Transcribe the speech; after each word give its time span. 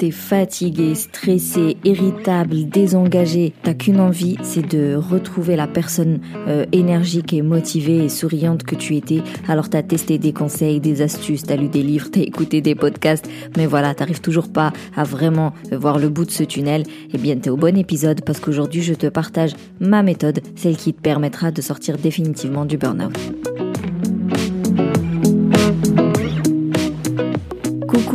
T'es 0.00 0.12
fatigué, 0.12 0.94
stressé, 0.94 1.76
irritable, 1.84 2.70
désengagé. 2.70 3.52
T'as 3.62 3.74
qu'une 3.74 4.00
envie, 4.00 4.38
c'est 4.42 4.66
de 4.66 4.94
retrouver 4.94 5.56
la 5.56 5.66
personne 5.66 6.20
euh, 6.48 6.64
énergique 6.72 7.34
et 7.34 7.42
motivée 7.42 8.06
et 8.06 8.08
souriante 8.08 8.62
que 8.62 8.74
tu 8.74 8.96
étais. 8.96 9.20
Alors 9.46 9.68
t'as 9.68 9.82
testé 9.82 10.16
des 10.16 10.32
conseils, 10.32 10.80
des 10.80 11.02
astuces, 11.02 11.42
t'as 11.42 11.56
lu 11.56 11.68
des 11.68 11.82
livres, 11.82 12.08
t'as 12.10 12.22
écouté 12.22 12.62
des 12.62 12.74
podcasts, 12.74 13.28
mais 13.58 13.66
voilà, 13.66 13.94
t'arrives 13.94 14.22
toujours 14.22 14.48
pas 14.50 14.72
à 14.96 15.04
vraiment 15.04 15.52
voir 15.70 15.98
le 15.98 16.08
bout 16.08 16.24
de 16.24 16.30
ce 16.30 16.44
tunnel. 16.44 16.84
Eh 17.12 17.18
bien, 17.18 17.36
t'es 17.36 17.50
au 17.50 17.58
bon 17.58 17.76
épisode 17.76 18.22
parce 18.24 18.40
qu'aujourd'hui 18.40 18.80
je 18.80 18.94
te 18.94 19.06
partage 19.06 19.52
ma 19.80 20.02
méthode, 20.02 20.40
celle 20.56 20.78
qui 20.78 20.94
te 20.94 21.00
permettra 21.02 21.50
de 21.50 21.60
sortir 21.60 21.98
définitivement 21.98 22.64
du 22.64 22.78
burn-out. 22.78 23.18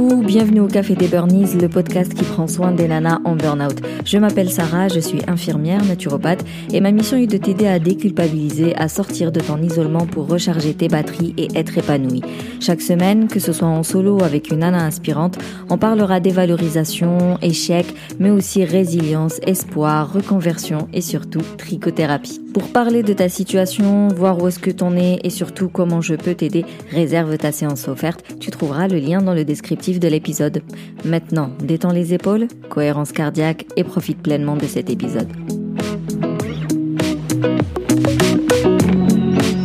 Coucou, 0.07 0.21
bienvenue 0.21 0.59
au 0.59 0.67
Café 0.67 0.93
des 0.93 1.07
Burnies, 1.07 1.55
le 1.59 1.67
podcast 1.67 2.13
qui 2.13 2.23
prend 2.23 2.47
soin 2.47 2.71
des 2.71 2.87
nanas 2.87 3.21
en 3.25 3.35
burn-out. 3.35 3.81
Je 4.05 4.19
m'appelle 4.19 4.51
Sarah, 4.51 4.87
je 4.87 4.99
suis 4.99 5.21
infirmière, 5.27 5.83
naturopathe 5.83 6.45
et 6.71 6.79
ma 6.79 6.91
mission 6.91 7.17
est 7.17 7.25
de 7.25 7.37
t'aider 7.37 7.65
à 7.65 7.79
déculpabiliser, 7.79 8.75
à 8.75 8.87
sortir 8.87 9.31
de 9.31 9.39
ton 9.39 9.59
isolement 9.63 10.05
pour 10.05 10.27
recharger 10.27 10.75
tes 10.75 10.89
batteries 10.89 11.33
et 11.37 11.47
être 11.57 11.79
épanouie. 11.79 12.21
Chaque 12.59 12.81
semaine, 12.81 13.27
que 13.27 13.39
ce 13.39 13.51
soit 13.51 13.67
en 13.67 13.81
solo 13.81 14.21
avec 14.21 14.51
une 14.51 14.59
nana 14.59 14.85
inspirante, 14.85 15.39
on 15.71 15.79
parlera 15.79 16.19
dévalorisation, 16.19 17.39
échec, 17.41 17.87
mais 18.19 18.29
aussi 18.29 18.63
résilience, 18.63 19.39
espoir, 19.47 20.13
reconversion 20.13 20.87
et 20.93 21.01
surtout 21.01 21.41
trichothérapie. 21.57 22.44
Pour 22.55 22.69
parler 22.69 23.03
de 23.03 23.11
ta 23.11 23.27
situation, 23.27 24.07
voir 24.07 24.41
où 24.41 24.47
est-ce 24.47 24.59
que 24.59 24.71
t'en 24.71 24.95
es 24.95 25.19
et 25.25 25.29
surtout 25.29 25.67
comment 25.67 25.99
je 25.99 26.15
peux 26.15 26.35
t'aider, 26.35 26.63
réserve 26.89 27.37
ta 27.37 27.51
séance 27.51 27.89
offerte. 27.89 28.23
Tu 28.39 28.49
trouveras 28.49 28.87
le 28.87 28.97
lien 28.97 29.21
dans 29.21 29.33
le 29.33 29.43
descriptif 29.43 29.99
de 29.99 30.07
l'épisode. 30.07 30.61
Maintenant, 31.03 31.51
détends 31.59 31.91
les 31.91 32.13
épaules, 32.13 32.47
cohérence 32.69 33.11
cardiaque 33.11 33.65
et 33.75 33.83
profite 33.83 34.23
pleinement 34.23 34.55
de 34.55 34.67
cet 34.67 34.89
épisode. 34.89 35.27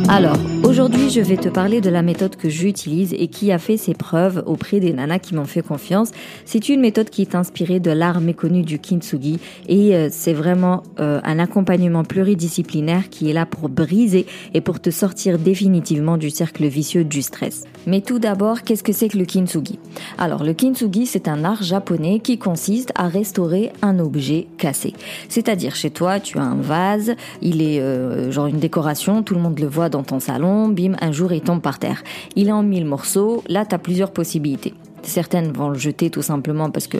Alors, 0.08 0.38
Aujourd'hui, 0.70 1.10
je 1.10 1.20
vais 1.20 1.36
te 1.36 1.48
parler 1.48 1.80
de 1.80 1.90
la 1.90 2.00
méthode 2.00 2.36
que 2.36 2.48
j'utilise 2.48 3.12
et 3.18 3.26
qui 3.26 3.50
a 3.50 3.58
fait 3.58 3.76
ses 3.76 3.92
preuves 3.92 4.44
auprès 4.46 4.78
des 4.78 4.92
nanas 4.92 5.18
qui 5.18 5.34
m'ont 5.34 5.44
fait 5.44 5.62
confiance. 5.62 6.12
C'est 6.44 6.68
une 6.68 6.80
méthode 6.80 7.10
qui 7.10 7.22
est 7.22 7.34
inspirée 7.34 7.80
de 7.80 7.90
l'art 7.90 8.20
méconnu 8.20 8.62
du 8.62 8.78
kintsugi 8.78 9.40
et 9.66 9.96
euh, 9.96 10.06
c'est 10.12 10.32
vraiment 10.32 10.84
euh, 11.00 11.20
un 11.24 11.40
accompagnement 11.40 12.04
pluridisciplinaire 12.04 13.08
qui 13.08 13.28
est 13.28 13.32
là 13.32 13.46
pour 13.46 13.68
briser 13.68 14.26
et 14.54 14.60
pour 14.60 14.78
te 14.78 14.90
sortir 14.90 15.40
définitivement 15.40 16.16
du 16.16 16.30
cercle 16.30 16.64
vicieux 16.68 17.02
du 17.02 17.20
stress. 17.20 17.64
Mais 17.88 18.00
tout 18.00 18.20
d'abord, 18.20 18.62
qu'est-ce 18.62 18.84
que 18.84 18.92
c'est 18.92 19.08
que 19.08 19.18
le 19.18 19.24
kintsugi? 19.24 19.80
Alors, 20.18 20.44
le 20.44 20.52
kintsugi, 20.52 21.06
c'est 21.06 21.26
un 21.26 21.42
art 21.42 21.64
japonais 21.64 22.20
qui 22.20 22.38
consiste 22.38 22.92
à 22.94 23.08
restaurer 23.08 23.72
un 23.82 23.98
objet 23.98 24.46
cassé. 24.56 24.92
C'est-à-dire, 25.28 25.74
chez 25.74 25.90
toi, 25.90 26.20
tu 26.20 26.38
as 26.38 26.44
un 26.44 26.60
vase, 26.60 27.16
il 27.42 27.60
est 27.60 27.80
euh, 27.80 28.30
genre 28.30 28.46
une 28.46 28.60
décoration, 28.60 29.24
tout 29.24 29.34
le 29.34 29.40
monde 29.40 29.58
le 29.58 29.66
voit 29.66 29.88
dans 29.88 30.04
ton 30.04 30.20
salon, 30.20 30.59
bim, 30.68 30.94
un 31.00 31.12
jour 31.12 31.32
il 31.32 31.40
tombe 31.40 31.60
par 31.60 31.78
terre. 31.78 32.02
Il 32.36 32.48
est 32.48 32.52
en 32.52 32.62
mille 32.62 32.86
morceaux, 32.86 33.42
là 33.48 33.64
tu 33.64 33.74
as 33.74 33.78
plusieurs 33.78 34.12
possibilités. 34.12 34.74
Certaines 35.02 35.52
vont 35.52 35.70
le 35.70 35.78
jeter 35.78 36.10
tout 36.10 36.22
simplement 36.22 36.70
parce 36.70 36.86
que 36.86 36.98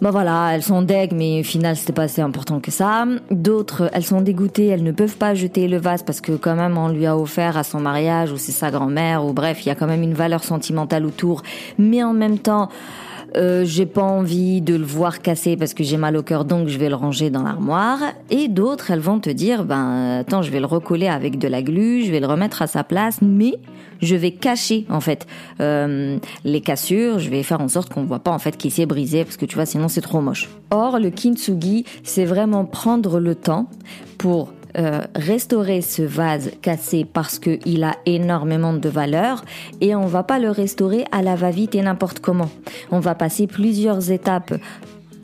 bah 0.00 0.10
voilà, 0.10 0.50
elles 0.52 0.62
sont 0.62 0.82
deg, 0.82 1.12
mais 1.12 1.40
au 1.40 1.44
final 1.44 1.76
c'était 1.76 1.92
pas 1.92 2.02
assez 2.02 2.20
important 2.20 2.60
que 2.60 2.70
ça. 2.70 3.06
D'autres, 3.30 3.90
elles 3.92 4.04
sont 4.04 4.20
dégoûtées, 4.20 4.66
elles 4.66 4.82
ne 4.82 4.92
peuvent 4.92 5.16
pas 5.16 5.34
jeter 5.34 5.68
le 5.68 5.78
vase 5.78 6.02
parce 6.02 6.20
que 6.20 6.32
quand 6.32 6.56
même 6.56 6.76
on 6.76 6.88
lui 6.88 7.06
a 7.06 7.16
offert 7.16 7.56
à 7.56 7.62
son 7.62 7.80
mariage 7.80 8.32
ou 8.32 8.36
c'est 8.36 8.52
sa 8.52 8.70
grand-mère 8.70 9.24
ou 9.24 9.32
bref, 9.32 9.64
il 9.64 9.68
y 9.68 9.72
a 9.72 9.74
quand 9.74 9.86
même 9.86 10.02
une 10.02 10.14
valeur 10.14 10.42
sentimentale 10.42 11.06
autour. 11.06 11.42
Mais 11.78 12.02
en 12.02 12.12
même 12.12 12.38
temps, 12.38 12.68
euh, 13.36 13.64
j'ai 13.64 13.86
pas 13.86 14.02
envie 14.02 14.60
de 14.60 14.74
le 14.74 14.84
voir 14.84 15.20
casser 15.20 15.56
parce 15.56 15.74
que 15.74 15.84
j'ai 15.84 15.96
mal 15.96 16.16
au 16.16 16.22
cœur, 16.22 16.44
donc 16.44 16.68
je 16.68 16.78
vais 16.78 16.88
le 16.88 16.94
ranger 16.94 17.30
dans 17.30 17.42
l'armoire. 17.42 17.98
Et 18.30 18.48
d'autres, 18.48 18.90
elles 18.90 19.00
vont 19.00 19.20
te 19.20 19.30
dire, 19.30 19.64
ben 19.64 20.20
attends, 20.20 20.42
je 20.42 20.50
vais 20.50 20.60
le 20.60 20.66
recoller 20.66 21.08
avec 21.08 21.38
de 21.38 21.48
la 21.48 21.62
glu, 21.62 22.02
je 22.04 22.10
vais 22.10 22.20
le 22.20 22.26
remettre 22.26 22.62
à 22.62 22.66
sa 22.66 22.84
place, 22.84 23.18
mais 23.22 23.58
je 24.00 24.16
vais 24.16 24.32
cacher 24.32 24.86
en 24.88 25.00
fait 25.00 25.26
euh, 25.60 26.18
les 26.44 26.60
cassures, 26.60 27.18
je 27.18 27.30
vais 27.30 27.42
faire 27.42 27.60
en 27.60 27.68
sorte 27.68 27.92
qu'on 27.92 28.04
voit 28.04 28.18
pas 28.18 28.32
en 28.32 28.38
fait 28.38 28.56
qu'il 28.56 28.70
s'est 28.70 28.86
brisé 28.86 29.24
parce 29.24 29.36
que 29.36 29.46
tu 29.46 29.54
vois 29.54 29.66
sinon 29.66 29.88
c'est 29.88 30.00
trop 30.00 30.20
moche. 30.20 30.48
Or 30.70 30.98
le 30.98 31.10
kintsugi, 31.10 31.84
c'est 32.02 32.24
vraiment 32.24 32.64
prendre 32.64 33.20
le 33.20 33.34
temps 33.34 33.68
pour 34.18 34.52
euh, 34.76 35.02
restaurer 35.14 35.82
ce 35.82 36.02
vase 36.02 36.50
cassé 36.60 37.04
parce 37.04 37.38
qu'il 37.38 37.84
a 37.84 37.96
énormément 38.06 38.72
de 38.72 38.88
valeur 38.88 39.44
et 39.80 39.94
on 39.94 40.06
va 40.06 40.22
pas 40.22 40.38
le 40.38 40.50
restaurer 40.50 41.04
à 41.12 41.22
la 41.22 41.36
va-vite 41.36 41.74
et 41.74 41.82
n'importe 41.82 42.20
comment. 42.20 42.50
On 42.90 43.00
va 43.00 43.14
passer 43.14 43.46
plusieurs 43.46 44.10
étapes 44.10 44.54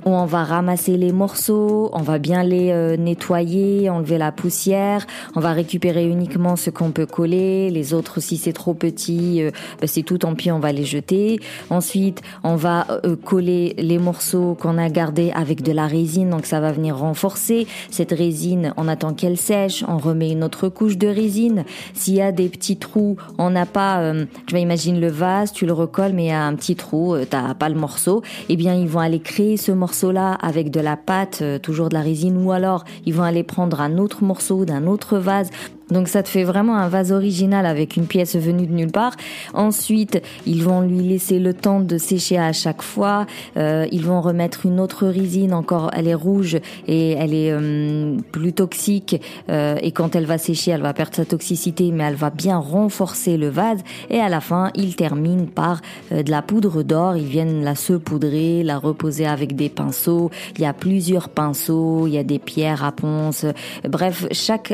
on 0.05 0.25
va 0.25 0.45
ramasser 0.45 0.97
les 0.97 1.13
morceaux, 1.13 1.91
on 1.93 2.01
va 2.01 2.19
bien 2.19 2.43
les 2.43 2.71
euh, 2.71 2.97
nettoyer, 2.97 3.91
enlever 3.91 4.19
la 4.19 4.33
poussière, 4.33 5.07
on 5.37 5.41
va 5.41 5.53
récupérer 5.53 6.07
uniquement 6.09 6.57
ce 6.57 6.71
qu'on 6.71 6.91
peut 6.91 7.07
coller, 7.07 7.71
les 7.71 7.93
autres 7.93 8.21
si 8.21 8.37
c'est 8.37 8.53
trop 8.53 8.73
petit, 8.73 9.43
euh, 9.43 9.51
ben, 9.81 9.87
c'est 9.87 10.03
tout 10.03 10.19
tant 10.19 10.35
pis, 10.35 10.51
on 10.51 10.59
va 10.59 10.73
les 10.73 10.85
jeter. 10.85 11.41
Ensuite, 11.69 12.23
on 12.45 12.57
va 12.57 12.87
euh, 13.05 13.17
coller 13.17 13.75
les 13.79 13.99
morceaux 13.99 14.57
qu'on 14.59 14.79
a 14.79 14.89
gardés 14.89 15.33
avec 15.35 15.63
de 15.63 15.73
la 15.73 15.87
résine, 15.87 16.31
donc 16.31 16.47
ça 16.47 16.61
va 16.61 16.73
venir 16.73 16.97
renforcer. 16.97 17.67
Cette 17.91 18.13
résine, 18.13 18.73
on 18.77 18.89
attend 18.89 19.13
qu'elle 19.13 19.37
sèche, 19.37 19.85
on 19.87 19.99
remet 19.99 20.31
une 20.31 20.45
autre 20.45 20.69
couche 20.69 20.97
de 20.97 21.09
résine. 21.09 21.65
S'il 21.95 22.15
y 22.15 22.23
a 22.23 22.33
des 22.33 22.49
petits 22.49 22.79
trous, 22.79 23.17
on 23.39 23.51
n'a 23.51 23.67
pas, 23.67 24.13
tu 24.47 24.55
vas 24.55 24.61
imaginer 24.61 24.99
le 24.99 25.09
vase, 25.09 25.53
tu 25.53 25.67
le 25.67 25.73
recolles, 25.73 26.13
mais 26.15 26.25
il 26.25 26.29
y 26.29 26.33
a 26.33 26.45
un 26.45 26.55
petit 26.55 26.77
trou, 26.77 27.17
t'as 27.29 27.55
pas 27.55 27.69
le 27.69 27.75
morceau, 27.75 28.23
eh 28.49 28.57
bien 28.57 28.75
ils 28.75 28.89
vont 28.89 29.01
aller 29.01 29.21
créer 29.21 29.57
ce 29.57 29.73
morceau 29.73 29.90
morceau-là 29.91 30.35
avec 30.35 30.71
de 30.71 30.79
la 30.79 30.97
pâte, 30.97 31.41
euh, 31.43 31.59
toujours 31.59 31.89
de 31.89 31.95
la 31.95 32.01
résine, 32.01 32.45
ou 32.45 32.53
alors 32.53 32.85
ils 33.07 33.13
vont 33.13 33.25
aller 33.25 33.43
prendre 33.43 33.81
un 33.81 33.99
autre 33.99 34.23
morceau 34.23 34.65
d'un 34.65 34.87
autre 34.87 35.19
vase 35.19 35.51
donc 35.91 36.09
ça 36.09 36.23
te 36.23 36.29
fait 36.29 36.45
vraiment 36.45 36.77
un 36.77 36.89
vase 36.89 37.13
original 37.13 37.67
avec 37.67 37.97
une 37.97 38.07
pièce 38.07 38.37
venue 38.37 38.67
de 38.67 38.73
nulle 38.73 38.93
part. 38.93 39.17
Ensuite, 39.55 40.23
ils 40.47 40.63
vont 40.63 40.83
lui 40.83 41.01
laisser 41.01 41.39
le 41.39 41.55
temps 41.55 41.81
de 41.81 41.99
sécher 41.99 42.39
à 42.39 42.53
chaque 42.53 42.83
fois. 42.83 43.27
Euh, 43.57 43.87
ils 43.93 44.05
vont 44.05 44.21
remettre 44.21 44.67
une 44.67 44.81
autre 44.81 45.07
résine, 45.07 45.53
encore 45.55 45.91
elle 45.93 46.07
est 46.07 46.15
rouge 46.15 46.59
et 46.87 47.13
elle 47.13 47.35
est 47.35 47.51
euh, 47.53 48.17
plus 48.33 48.53
toxique. 48.53 49.21
Euh, 49.49 49.77
et 49.83 49.93
quand 49.93 50.15
elle 50.15 50.27
va 50.27 50.39
sécher, 50.39 50.71
elle 50.73 50.83
va 50.83 50.93
perdre 50.93 51.15
sa 51.15 51.25
toxicité, 51.25 51.91
mais 51.91 52.05
elle 52.05 52.15
va 52.15 52.31
bien 52.31 52.59
renforcer 52.59 53.37
le 53.37 53.49
vase. 53.49 53.81
Et 54.11 54.21
à 54.21 54.29
la 54.29 54.41
fin, 54.41 54.71
ils 54.75 54.97
terminent 54.97 55.47
par 55.47 55.81
de 56.11 56.31
la 56.31 56.43
poudre 56.43 56.83
d'or. 56.83 57.17
Ils 57.17 57.27
viennent 57.27 57.65
la 57.65 57.75
saupoudrer, 57.75 58.63
la 58.63 58.79
reposer 58.79 59.27
avec 59.27 59.57
des 59.57 59.69
pinceaux. 59.69 60.31
Il 60.57 60.63
y 60.63 60.67
a 60.67 60.73
plusieurs 60.73 61.29
pinceaux, 61.29 62.07
il 62.07 62.15
y 62.15 62.19
a 62.19 62.25
des 62.25 62.39
pierres 62.39 62.85
à 62.85 62.93
ponce. 62.93 63.47
Bref, 63.89 64.27
chaque 64.33 64.73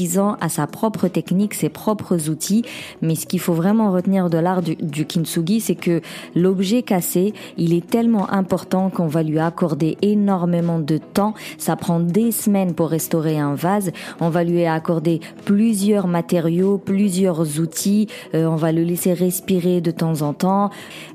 article 0.00 0.20
à 0.40 0.48
sa 0.48 0.66
propre 0.66 1.08
technique, 1.08 1.54
ses 1.54 1.68
propres 1.68 2.28
outils. 2.28 2.64
Mais 3.02 3.14
ce 3.14 3.26
qu'il 3.26 3.40
faut 3.40 3.52
vraiment 3.52 3.92
retenir 3.92 4.30
de 4.30 4.38
l'art 4.38 4.62
du, 4.62 4.76
du 4.76 5.06
kintsugi, 5.06 5.60
c'est 5.60 5.74
que 5.74 6.00
l'objet 6.34 6.82
cassé, 6.82 7.34
il 7.56 7.74
est 7.74 7.86
tellement 7.86 8.30
important 8.30 8.90
qu'on 8.90 9.06
va 9.06 9.22
lui 9.22 9.38
accorder 9.38 9.96
énormément 10.02 10.78
de 10.78 10.98
temps. 10.98 11.34
Ça 11.58 11.76
prend 11.76 12.00
des 12.00 12.32
semaines 12.32 12.74
pour 12.74 12.88
restaurer 12.88 13.38
un 13.38 13.54
vase. 13.54 13.90
On 14.20 14.30
va 14.30 14.44
lui 14.44 14.64
accorder 14.64 15.20
plusieurs 15.44 16.06
matériaux, 16.06 16.78
plusieurs 16.78 17.60
outils. 17.60 18.08
Euh, 18.34 18.46
on 18.46 18.56
va 18.56 18.72
le 18.72 18.82
laisser 18.82 19.12
respirer 19.12 19.80
de 19.80 19.90
temps 19.90 20.22
en 20.22 20.32
temps. 20.32 20.70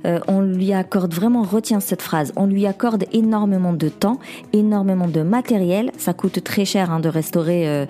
Euh, 0.05 0.19
on 0.27 0.41
lui 0.41 0.73
accorde 0.73 1.13
vraiment, 1.13 1.43
retiens 1.43 1.79
cette 1.79 2.01
phrase, 2.01 2.33
on 2.35 2.45
lui 2.45 2.65
accorde 2.67 3.05
énormément 3.13 3.73
de 3.73 3.89
temps, 3.89 4.19
énormément 4.53 5.07
de 5.07 5.21
matériel. 5.21 5.91
Ça 5.97 6.13
coûte 6.13 6.43
très 6.43 6.65
cher 6.65 6.91
hein, 6.91 6.99
de 6.99 7.09
restaurer 7.09 7.63
euh, 7.67 7.85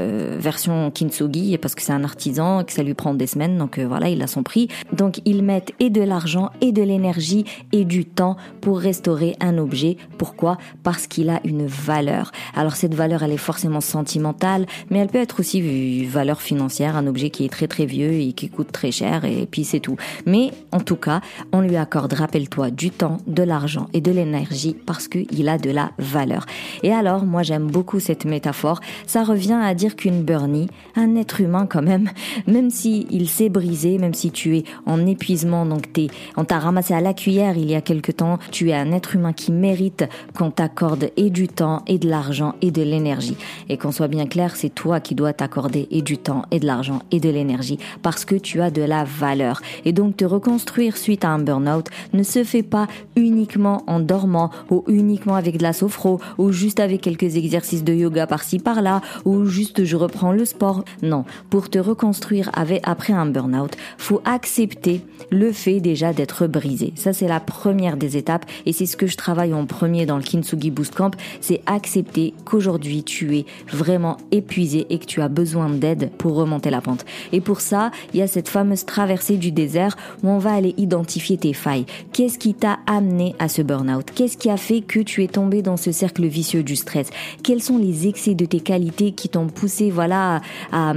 euh 0.00 0.36
version 0.40 0.90
kintsugi 0.90 1.58
parce 1.58 1.74
que 1.74 1.82
c'est 1.82 1.92
un 1.92 2.04
artisan 2.04 2.64
que 2.64 2.72
ça 2.72 2.82
lui 2.82 2.94
prend 2.94 3.14
des 3.14 3.26
semaines 3.26 3.58
donc 3.58 3.78
euh, 3.78 3.86
voilà 3.86 4.08
il 4.08 4.22
a 4.22 4.26
son 4.26 4.42
prix. 4.42 4.68
Donc 4.92 5.20
ils 5.24 5.42
mettent 5.42 5.72
et 5.78 5.90
de 5.90 6.02
l'argent 6.02 6.50
et 6.60 6.72
de 6.72 6.82
l'énergie 6.82 7.44
et 7.72 7.84
du 7.84 8.04
temps 8.04 8.36
pour 8.60 8.78
restaurer 8.78 9.36
un 9.40 9.58
objet. 9.58 9.96
Pourquoi? 10.18 10.58
Parce 10.82 11.06
qu'il 11.06 11.30
a 11.30 11.40
une 11.44 11.66
valeur. 11.66 12.32
Alors 12.54 12.76
cette 12.76 12.94
valeur 12.94 13.22
elle 13.22 13.32
est 13.32 13.36
forcément 13.36 13.80
sentimentale 13.80 14.66
mais 14.90 14.98
elle 14.98 15.08
peut 15.08 15.18
être 15.18 15.40
aussi 15.40 15.58
une 15.58 16.08
valeur 16.08 16.40
financière 16.40 16.96
un 16.96 17.06
objet 17.06 17.30
qui 17.30 17.44
est 17.44 17.48
très 17.48 17.68
très 17.68 17.86
vieux 17.86 18.12
et 18.12 18.32
qui 18.32 18.48
coûte 18.48 18.72
très 18.72 18.90
cher 18.90 19.24
et 19.24 19.46
puis 19.50 19.64
c'est 19.64 19.80
tout. 19.80 19.96
Mais 20.26 20.50
en 20.72 20.80
tout 20.80 20.96
cas 20.96 21.20
on 21.52 21.60
lui 21.60 21.76
accorde 21.76 22.12
rappelle-toi 22.12 22.70
du 22.70 22.90
temps 22.90 23.18
de 23.26 23.42
l'argent 23.42 23.88
et 23.92 24.00
de 24.00 24.10
l'énergie 24.10 24.76
parce 24.86 25.08
qu'il 25.08 25.48
a 25.48 25.58
de 25.58 25.70
la 25.70 25.90
valeur. 25.98 26.46
Et 26.82 26.92
alors 26.92 27.24
moi 27.24 27.42
j'aime 27.42 27.66
beaucoup 27.66 28.00
cette 28.00 28.24
métaphore. 28.24 28.80
Ça 29.06 29.22
revient 29.22 29.60
à 29.62 29.74
dire 29.74 29.89
qu'une 29.96 30.22
burnie, 30.22 30.68
un 30.96 31.16
être 31.16 31.40
humain 31.40 31.66
quand 31.66 31.82
même, 31.82 32.08
même 32.46 32.70
si 32.70 33.06
il 33.10 33.28
s'est 33.28 33.48
brisé, 33.48 33.98
même 33.98 34.14
si 34.14 34.30
tu 34.30 34.56
es 34.56 34.64
en 34.86 35.06
épuisement, 35.06 35.66
donc 35.66 35.92
t'es, 35.92 36.08
on 36.36 36.44
t'a 36.44 36.58
ramassé 36.58 36.94
à 36.94 37.00
la 37.00 37.14
cuillère 37.14 37.56
il 37.56 37.70
y 37.70 37.74
a 37.74 37.80
quelque 37.80 38.12
temps, 38.12 38.38
tu 38.50 38.70
es 38.70 38.74
un 38.74 38.92
être 38.92 39.14
humain 39.14 39.32
qui 39.32 39.52
mérite 39.52 40.04
qu'on 40.36 40.50
t'accorde 40.50 41.10
et 41.16 41.30
du 41.30 41.48
temps 41.48 41.82
et 41.86 41.98
de 41.98 42.08
l'argent 42.08 42.54
et 42.62 42.70
de 42.70 42.82
l'énergie. 42.82 43.36
Et 43.68 43.76
qu'on 43.76 43.92
soit 43.92 44.08
bien 44.08 44.26
clair, 44.26 44.56
c'est 44.56 44.74
toi 44.74 45.00
qui 45.00 45.14
dois 45.14 45.32
t'accorder 45.32 45.88
et 45.90 46.02
du 46.02 46.18
temps 46.18 46.42
et 46.50 46.60
de 46.60 46.66
l'argent 46.66 47.00
et 47.10 47.20
de 47.20 47.28
l'énergie 47.28 47.78
parce 48.02 48.24
que 48.24 48.34
tu 48.34 48.60
as 48.60 48.70
de 48.70 48.82
la 48.82 49.04
valeur. 49.04 49.60
Et 49.84 49.92
donc 49.92 50.16
te 50.16 50.24
reconstruire 50.24 50.96
suite 50.96 51.24
à 51.24 51.28
un 51.28 51.38
burn-out 51.38 51.86
ne 52.12 52.22
se 52.22 52.44
fait 52.44 52.62
pas 52.62 52.86
uniquement 53.16 53.82
en 53.86 54.00
dormant 54.00 54.50
ou 54.70 54.84
uniquement 54.88 55.34
avec 55.34 55.58
de 55.58 55.62
la 55.62 55.72
sophro 55.72 56.20
ou 56.38 56.52
juste 56.52 56.80
avec 56.80 57.00
quelques 57.00 57.36
exercices 57.36 57.84
de 57.84 57.92
yoga 57.92 58.26
par-ci 58.26 58.58
par-là 58.58 59.00
ou 59.24 59.46
juste 59.46 59.69
je 59.78 59.96
reprends 59.96 60.32
le 60.32 60.44
sport. 60.44 60.84
Non, 61.02 61.24
pour 61.48 61.70
te 61.70 61.78
reconstruire 61.78 62.50
avec, 62.54 62.80
après 62.84 63.12
un 63.12 63.26
burn-out, 63.26 63.76
faut 63.98 64.20
accepter 64.24 65.02
le 65.30 65.52
fait 65.52 65.80
déjà 65.80 66.12
d'être 66.12 66.46
brisé. 66.46 66.92
Ça 66.96 67.12
c'est 67.12 67.28
la 67.28 67.40
première 67.40 67.96
des 67.96 68.16
étapes 68.16 68.46
et 68.66 68.72
c'est 68.72 68.86
ce 68.86 68.96
que 68.96 69.06
je 69.06 69.16
travaille 69.16 69.54
en 69.54 69.66
premier 69.66 70.06
dans 70.06 70.16
le 70.16 70.22
Kintsugi 70.22 70.70
Boost 70.70 70.94
Camp, 70.94 71.14
c'est 71.40 71.62
accepter 71.66 72.34
qu'aujourd'hui 72.44 73.02
tu 73.02 73.36
es 73.36 73.46
vraiment 73.68 74.16
épuisé 74.30 74.86
et 74.90 74.98
que 74.98 75.06
tu 75.06 75.20
as 75.20 75.28
besoin 75.28 75.68
d'aide 75.70 76.10
pour 76.18 76.34
remonter 76.34 76.70
la 76.70 76.80
pente. 76.80 77.04
Et 77.32 77.40
pour 77.40 77.60
ça, 77.60 77.90
il 78.12 78.20
y 78.20 78.22
a 78.22 78.26
cette 78.26 78.48
fameuse 78.48 78.84
traversée 78.84 79.36
du 79.36 79.52
désert 79.52 79.96
où 80.22 80.28
on 80.28 80.38
va 80.38 80.52
aller 80.52 80.74
identifier 80.76 81.36
tes 81.36 81.52
failles. 81.52 81.86
Qu'est-ce 82.12 82.38
qui 82.38 82.54
t'a 82.54 82.78
amené 82.86 83.34
à 83.38 83.48
ce 83.48 83.62
burn-out? 83.62 84.06
Qu'est-ce 84.14 84.36
qui 84.36 84.50
a 84.50 84.56
fait 84.56 84.80
que 84.80 85.00
tu 85.00 85.24
es 85.24 85.28
tombé 85.28 85.62
dans 85.62 85.76
ce 85.76 85.92
cercle 85.92 86.26
vicieux 86.26 86.62
du 86.62 86.76
stress? 86.76 87.10
Quels 87.42 87.62
sont 87.62 87.78
les 87.78 88.08
excès 88.08 88.34
de 88.34 88.44
tes 88.44 88.60
qualités 88.60 89.12
qui 89.12 89.28
t'ont 89.28 89.46
poussé, 89.60 89.90
voilà, 89.90 90.40
à, 90.72 90.94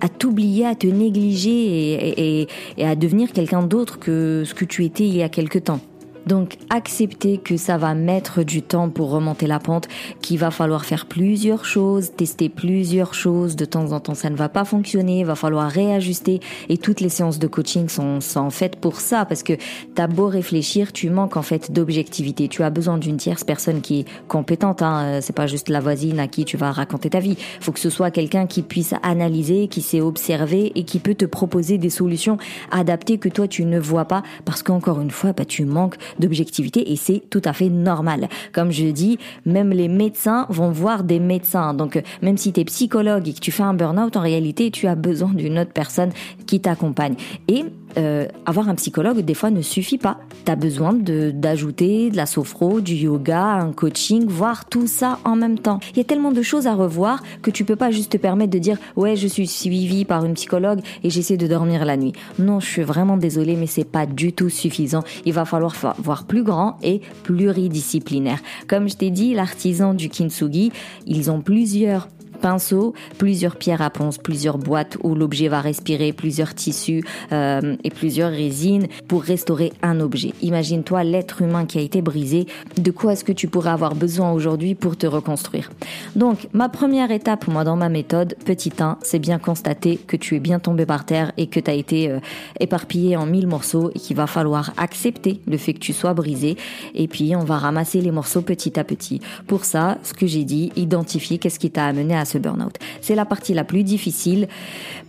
à 0.00 0.08
t'oublier, 0.08 0.66
à 0.66 0.74
te 0.74 0.86
négliger 0.86 1.50
et, 1.50 2.48
et 2.76 2.86
à 2.86 2.96
devenir 2.96 3.32
quelqu'un 3.32 3.62
d'autre 3.62 3.98
que 3.98 4.42
ce 4.44 4.54
que 4.54 4.64
tu 4.64 4.84
étais 4.84 5.06
il 5.06 5.16
y 5.16 5.22
a 5.22 5.28
quelque 5.28 5.58
temps. 5.58 5.80
Donc 6.26 6.56
accepter 6.70 7.38
que 7.38 7.56
ça 7.56 7.78
va 7.78 7.94
mettre 7.94 8.42
du 8.42 8.62
temps 8.62 8.88
pour 8.88 9.10
remonter 9.10 9.46
la 9.46 9.58
pente, 9.58 9.88
qu'il 10.20 10.38
va 10.38 10.50
falloir 10.50 10.84
faire 10.84 11.06
plusieurs 11.06 11.64
choses, 11.64 12.12
tester 12.16 12.48
plusieurs 12.48 13.14
choses, 13.14 13.56
de 13.56 13.64
temps 13.64 13.92
en 13.92 14.00
temps 14.00 14.14
ça 14.14 14.30
ne 14.30 14.36
va 14.36 14.48
pas 14.48 14.64
fonctionner, 14.64 15.20
il 15.20 15.26
va 15.26 15.34
falloir 15.34 15.70
réajuster. 15.70 16.40
Et 16.68 16.78
toutes 16.78 17.00
les 17.00 17.08
séances 17.08 17.38
de 17.38 17.46
coaching 17.46 17.88
sont, 17.88 18.20
sont 18.20 18.50
faites 18.50 18.76
pour 18.76 19.00
ça. 19.00 19.24
Parce 19.24 19.42
que 19.42 19.54
t'as 19.94 20.06
beau 20.06 20.26
réfléchir, 20.26 20.92
tu 20.92 21.10
manques 21.10 21.36
en 21.36 21.42
fait 21.42 21.72
d'objectivité, 21.72 22.48
tu 22.48 22.62
as 22.62 22.70
besoin 22.70 22.98
d'une 22.98 23.16
tierce 23.16 23.44
personne 23.44 23.80
qui 23.80 24.00
est 24.00 24.04
compétente, 24.28 24.82
hein. 24.82 25.02
Euh, 25.02 25.18
c'est 25.20 25.34
pas 25.34 25.46
juste 25.46 25.68
la 25.68 25.80
voisine 25.80 26.20
à 26.20 26.28
qui 26.28 26.44
tu 26.44 26.56
vas 26.56 26.70
raconter 26.72 27.10
ta 27.10 27.20
vie, 27.20 27.36
faut 27.60 27.72
que 27.72 27.80
ce 27.80 27.90
soit 27.90 28.10
quelqu'un 28.10 28.46
qui 28.46 28.62
puisse 28.62 28.94
analyser, 29.02 29.68
qui 29.68 29.82
sait 29.82 30.00
observer 30.00 30.72
et 30.74 30.84
qui 30.84 30.98
peut 30.98 31.14
te 31.14 31.24
proposer 31.24 31.78
des 31.78 31.90
solutions 31.90 32.36
adaptées 32.70 33.18
que 33.18 33.28
toi 33.28 33.48
tu 33.48 33.64
ne 33.64 33.78
vois 33.78 34.04
pas. 34.04 34.22
Parce 34.44 34.62
qu'encore 34.62 35.00
une 35.00 35.10
fois 35.10 35.32
bah, 35.32 35.44
tu 35.44 35.64
manques 35.64 35.96
d'objectivité 36.18 36.92
et 36.92 36.96
c'est 36.96 37.22
tout 37.30 37.42
à 37.44 37.52
fait 37.52 37.68
normal. 37.68 38.28
Comme 38.52 38.70
je 38.70 38.86
dis, 38.86 39.18
même 39.46 39.70
les 39.70 39.88
médecins 39.88 40.46
vont 40.48 40.70
voir 40.70 41.04
des 41.04 41.20
médecins. 41.20 41.74
Donc 41.74 42.02
même 42.22 42.36
si 42.36 42.52
tu 42.52 42.60
es 42.60 42.64
psychologue 42.64 43.28
et 43.28 43.32
que 43.32 43.40
tu 43.40 43.50
fais 43.50 43.62
un 43.62 43.74
burn-out, 43.74 44.16
en 44.16 44.20
réalité, 44.20 44.70
tu 44.70 44.86
as 44.86 44.94
besoin 44.94 45.30
d'une 45.32 45.58
autre 45.58 45.72
personne 45.72 46.10
qui 46.46 46.60
t'accompagne. 46.60 47.14
Et 47.48 47.64
euh, 47.96 48.26
avoir 48.46 48.68
un 48.68 48.74
psychologue 48.74 49.20
des 49.20 49.34
fois 49.34 49.50
ne 49.50 49.62
suffit 49.62 49.98
pas. 49.98 50.18
Tu 50.44 50.50
as 50.50 50.56
besoin 50.56 50.92
d'ajouter 50.92 52.10
de 52.10 52.16
la 52.16 52.26
sophro, 52.26 52.80
du 52.80 52.94
yoga, 52.94 53.44
un 53.44 53.72
coaching, 53.72 54.26
voir 54.26 54.64
tout 54.66 54.86
ça 54.86 55.18
en 55.24 55.36
même 55.36 55.58
temps. 55.58 55.80
Il 55.92 55.98
y 55.98 56.00
a 56.00 56.04
tellement 56.04 56.32
de 56.32 56.42
choses 56.42 56.66
à 56.66 56.74
revoir 56.74 57.22
que 57.42 57.50
tu 57.50 57.64
peux 57.64 57.76
pas 57.76 57.90
juste 57.90 58.12
te 58.12 58.16
permettre 58.16 58.52
de 58.52 58.58
dire 58.58 58.78
ouais 58.96 59.16
je 59.16 59.26
suis 59.26 59.46
suivi 59.46 60.04
par 60.04 60.24
une 60.24 60.34
psychologue 60.34 60.80
et 61.04 61.10
j'essaie 61.10 61.36
de 61.36 61.46
dormir 61.46 61.84
la 61.84 61.96
nuit. 61.96 62.12
Non, 62.38 62.60
je 62.60 62.66
suis 62.66 62.82
vraiment 62.82 63.16
désolée 63.16 63.56
mais 63.56 63.66
c'est 63.66 63.84
pas 63.84 64.06
du 64.06 64.32
tout 64.32 64.48
suffisant. 64.48 65.02
Il 65.24 65.32
va 65.32 65.44
falloir 65.44 65.74
voir 65.98 66.24
plus 66.24 66.42
grand 66.42 66.78
et 66.82 67.00
pluridisciplinaire. 67.22 68.40
Comme 68.68 68.88
je 68.88 68.96
t'ai 68.96 69.10
dit, 69.10 69.34
l'artisan 69.34 69.94
du 69.94 70.08
kintsugi, 70.08 70.72
ils 71.06 71.30
ont 71.30 71.40
plusieurs 71.40 72.08
pinceau, 72.42 72.92
plusieurs 73.16 73.56
pierres 73.56 73.80
à 73.80 73.88
ponce, 73.88 74.18
plusieurs 74.18 74.58
boîtes 74.58 74.98
où 75.02 75.14
l'objet 75.14 75.48
va 75.48 75.60
respirer, 75.62 76.12
plusieurs 76.12 76.54
tissus 76.54 77.04
euh, 77.32 77.76
et 77.84 77.90
plusieurs 77.90 78.30
résines 78.30 78.88
pour 79.08 79.22
restaurer 79.22 79.72
un 79.80 80.00
objet. 80.00 80.34
Imagine-toi 80.42 81.04
l'être 81.04 81.40
humain 81.40 81.64
qui 81.64 81.78
a 81.78 81.80
été 81.80 82.02
brisé. 82.02 82.46
De 82.76 82.90
quoi 82.90 83.12
est-ce 83.12 83.24
que 83.24 83.32
tu 83.32 83.48
pourrais 83.48 83.70
avoir 83.70 83.94
besoin 83.94 84.32
aujourd'hui 84.32 84.74
pour 84.74 84.96
te 84.96 85.06
reconstruire? 85.06 85.70
Donc, 86.16 86.48
ma 86.52 86.68
première 86.68 87.10
étape, 87.10 87.46
moi, 87.46 87.64
dans 87.64 87.76
ma 87.76 87.88
méthode, 87.88 88.34
petit 88.44 88.72
1, 88.78 88.98
c'est 89.02 89.20
bien 89.20 89.38
constater 89.38 89.96
que 89.96 90.16
tu 90.16 90.36
es 90.36 90.40
bien 90.40 90.58
tombé 90.58 90.84
par 90.84 91.06
terre 91.06 91.32
et 91.36 91.46
que 91.46 91.60
tu 91.60 91.70
as 91.70 91.74
été 91.74 92.10
euh, 92.10 92.18
éparpillé 92.60 93.16
en 93.16 93.24
mille 93.24 93.46
morceaux 93.46 93.90
et 93.94 93.98
qu'il 93.98 94.16
va 94.16 94.26
falloir 94.26 94.72
accepter 94.76 95.40
le 95.46 95.56
fait 95.56 95.74
que 95.74 95.78
tu 95.78 95.92
sois 95.92 96.12
brisé. 96.12 96.56
Et 96.94 97.06
puis, 97.06 97.36
on 97.36 97.44
va 97.44 97.58
ramasser 97.58 98.00
les 98.00 98.10
morceaux 98.10 98.42
petit 98.42 98.78
à 98.80 98.84
petit. 98.84 99.20
Pour 99.46 99.64
ça, 99.64 99.98
ce 100.02 100.12
que 100.12 100.26
j'ai 100.26 100.44
dit, 100.44 100.72
identifier 100.74 101.38
qu'est-ce 101.38 101.60
qui 101.60 101.70
t'a 101.70 101.86
amené 101.86 102.16
à 102.16 102.24
burn-out. 102.38 102.76
C'est 103.00 103.14
la 103.14 103.24
partie 103.24 103.54
la 103.54 103.64
plus 103.64 103.84
difficile 103.84 104.48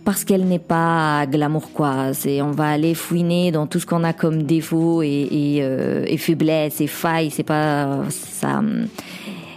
parce 0.04 0.24
qu'elle 0.24 0.44
n'est 0.44 0.58
pas 0.58 1.26
glamour 1.26 1.72
quoi. 1.72 2.12
On 2.42 2.50
va 2.50 2.68
aller 2.68 2.94
fouiner 2.94 3.50
dans 3.50 3.66
tout 3.66 3.80
ce 3.80 3.86
qu'on 3.86 4.04
a 4.04 4.12
comme 4.12 4.42
défaut 4.42 5.02
et, 5.02 5.28
et, 5.30 5.58
euh, 5.62 6.04
et 6.06 6.16
faiblesse 6.16 6.80
et 6.80 6.86
failles. 6.86 7.30
C'est 7.30 7.42
pas 7.42 8.02
ça 8.10 8.60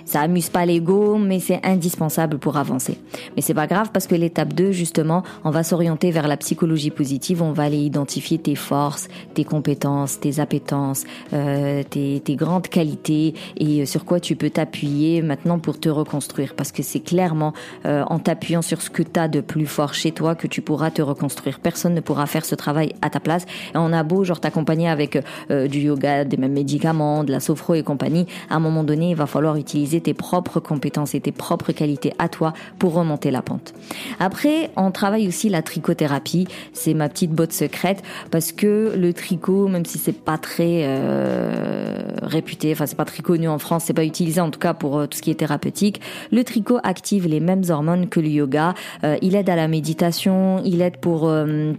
ça 0.08 0.22
amuse 0.22 0.50
pas 0.50 0.66
l'ego, 0.66 1.18
mais 1.18 1.40
c'est 1.40 1.60
indispensable 1.66 2.38
pour 2.38 2.56
avancer. 2.56 2.98
Mais 3.36 3.42
c'est 3.42 3.54
pas 3.54 3.68
grave 3.68 3.90
parce 3.92 4.08
que 4.08 4.16
l'étape 4.16 4.54
2, 4.54 4.72
justement, 4.72 5.22
on 5.44 5.52
va 5.52 5.64
s'orienter 5.64 6.12
vers 6.12 6.30
la 6.30 6.38
psychologie 6.38 6.92
positive, 6.92 7.42
on 7.42 7.52
va 7.52 7.64
aller 7.64 7.78
identifier 7.78 8.38
tes 8.38 8.56
forces, 8.56 9.10
tes 9.34 9.44
compétences, 9.44 10.20
tes 10.22 10.40
appétences, 10.40 11.04
euh, 11.34 11.84
tes, 11.84 12.22
tes, 12.24 12.38
grandes 12.38 12.70
qualités 12.70 13.34
et 13.58 13.86
sur 13.86 14.06
quoi 14.06 14.22
tu 14.22 14.38
peux 14.38 14.50
t'appuyer 14.50 15.22
maintenant 15.22 15.60
pour 15.60 15.78
te 15.78 15.90
reconstruire. 15.90 16.54
Parce 16.56 16.72
que 16.72 16.84
c'est 16.84 17.02
clairement 17.02 17.52
euh, 17.86 18.06
en 18.08 18.20
t'appuyant 18.20 18.62
sur 18.62 18.82
ce 18.82 18.90
que 18.90 19.04
tu 19.04 19.20
as 19.20 19.28
de 19.28 19.42
plus 19.42 19.66
fort 19.66 19.94
chez 19.94 20.14
toi 20.14 20.36
que 20.36 20.48
tu 20.48 20.62
pourras 20.62 20.90
te 20.90 21.02
reconstruire. 21.02 21.60
Personne 21.60 21.94
ne 21.94 22.02
pourra 22.02 22.28
faire 22.28 22.46
ce 22.46 22.56
travail 22.56 22.94
à 23.02 23.10
ta 23.10 23.20
place. 23.20 23.46
Et 23.76 23.78
on 23.78 23.92
a 23.92 24.04
beau 24.04 24.24
genre 24.24 24.40
t'accompagner 24.40 24.88
avec 24.88 25.22
euh, 25.52 25.68
du 25.68 25.80
yoga, 25.80 26.24
des 26.24 26.38
mêmes 26.38 26.54
médicaments, 26.54 27.26
de 27.26 27.34
la 27.34 27.42
sophro 27.42 27.74
et 27.74 27.84
compagnie, 27.84 28.26
à 28.50 28.56
un 28.56 28.60
moment 28.60 28.86
donné, 28.86 29.10
il 29.10 29.16
va 29.16 29.26
falloir 29.26 29.58
utiliser 29.58 29.98
tes 30.08 30.14
propres 30.14 30.62
compétences 30.62 31.16
et 31.16 31.20
tes 31.20 31.34
propres 31.34 31.74
qualités 31.74 32.14
à 32.18 32.30
toi 32.30 32.54
pour 32.80 32.94
remonter 32.94 33.30
la 33.30 33.42
pente. 33.42 33.74
Après, 34.22 34.72
on 34.78 34.90
travaille 34.92 35.28
aussi 35.28 35.50
la 35.50 35.62
trichothérapie. 35.62 36.48
C'est 36.72 36.94
ma 36.94 37.10
petite 37.10 37.32
botte 37.32 37.52
secrète 37.52 38.02
parce 38.32 38.54
que 38.54 38.94
le 38.96 39.12
tricot, 39.12 39.68
même 39.68 39.84
si 39.84 39.98
c'est 39.98 40.18
pas 40.18 40.38
très 40.38 40.84
euh, 40.86 42.04
réputé, 42.22 42.72
enfin 42.72 42.86
c'est 42.86 42.96
pas 42.96 43.04
très 43.04 43.22
connu 43.22 43.50
en 43.50 43.60
France, 43.60 43.84
c'est 43.86 43.94
pas 43.94 44.06
utilisé 44.06 44.40
en 44.40 44.50
tout 44.50 44.62
cas 44.62 44.74
pour 44.74 44.98
euh, 44.98 45.08
tout 45.08 45.18
ce 45.18 45.22
qui 45.22 45.30
est 45.30 45.36
thérapeutique. 45.36 46.00
Le 46.32 46.46
tricot 46.46 46.78
active 46.84 47.28
les 47.28 47.42
mêmes 47.42 47.64
hormones 47.68 48.08
que 48.08 48.22
le 48.22 48.30
yoga. 48.30 48.76
Euh, 49.04 49.18
il 49.22 49.36
aide 49.36 49.50
à 49.50 49.58
la 49.58 49.68
méditation, 49.68 50.62
il 50.64 50.82
aide 50.82 50.98
pour 51.02 51.30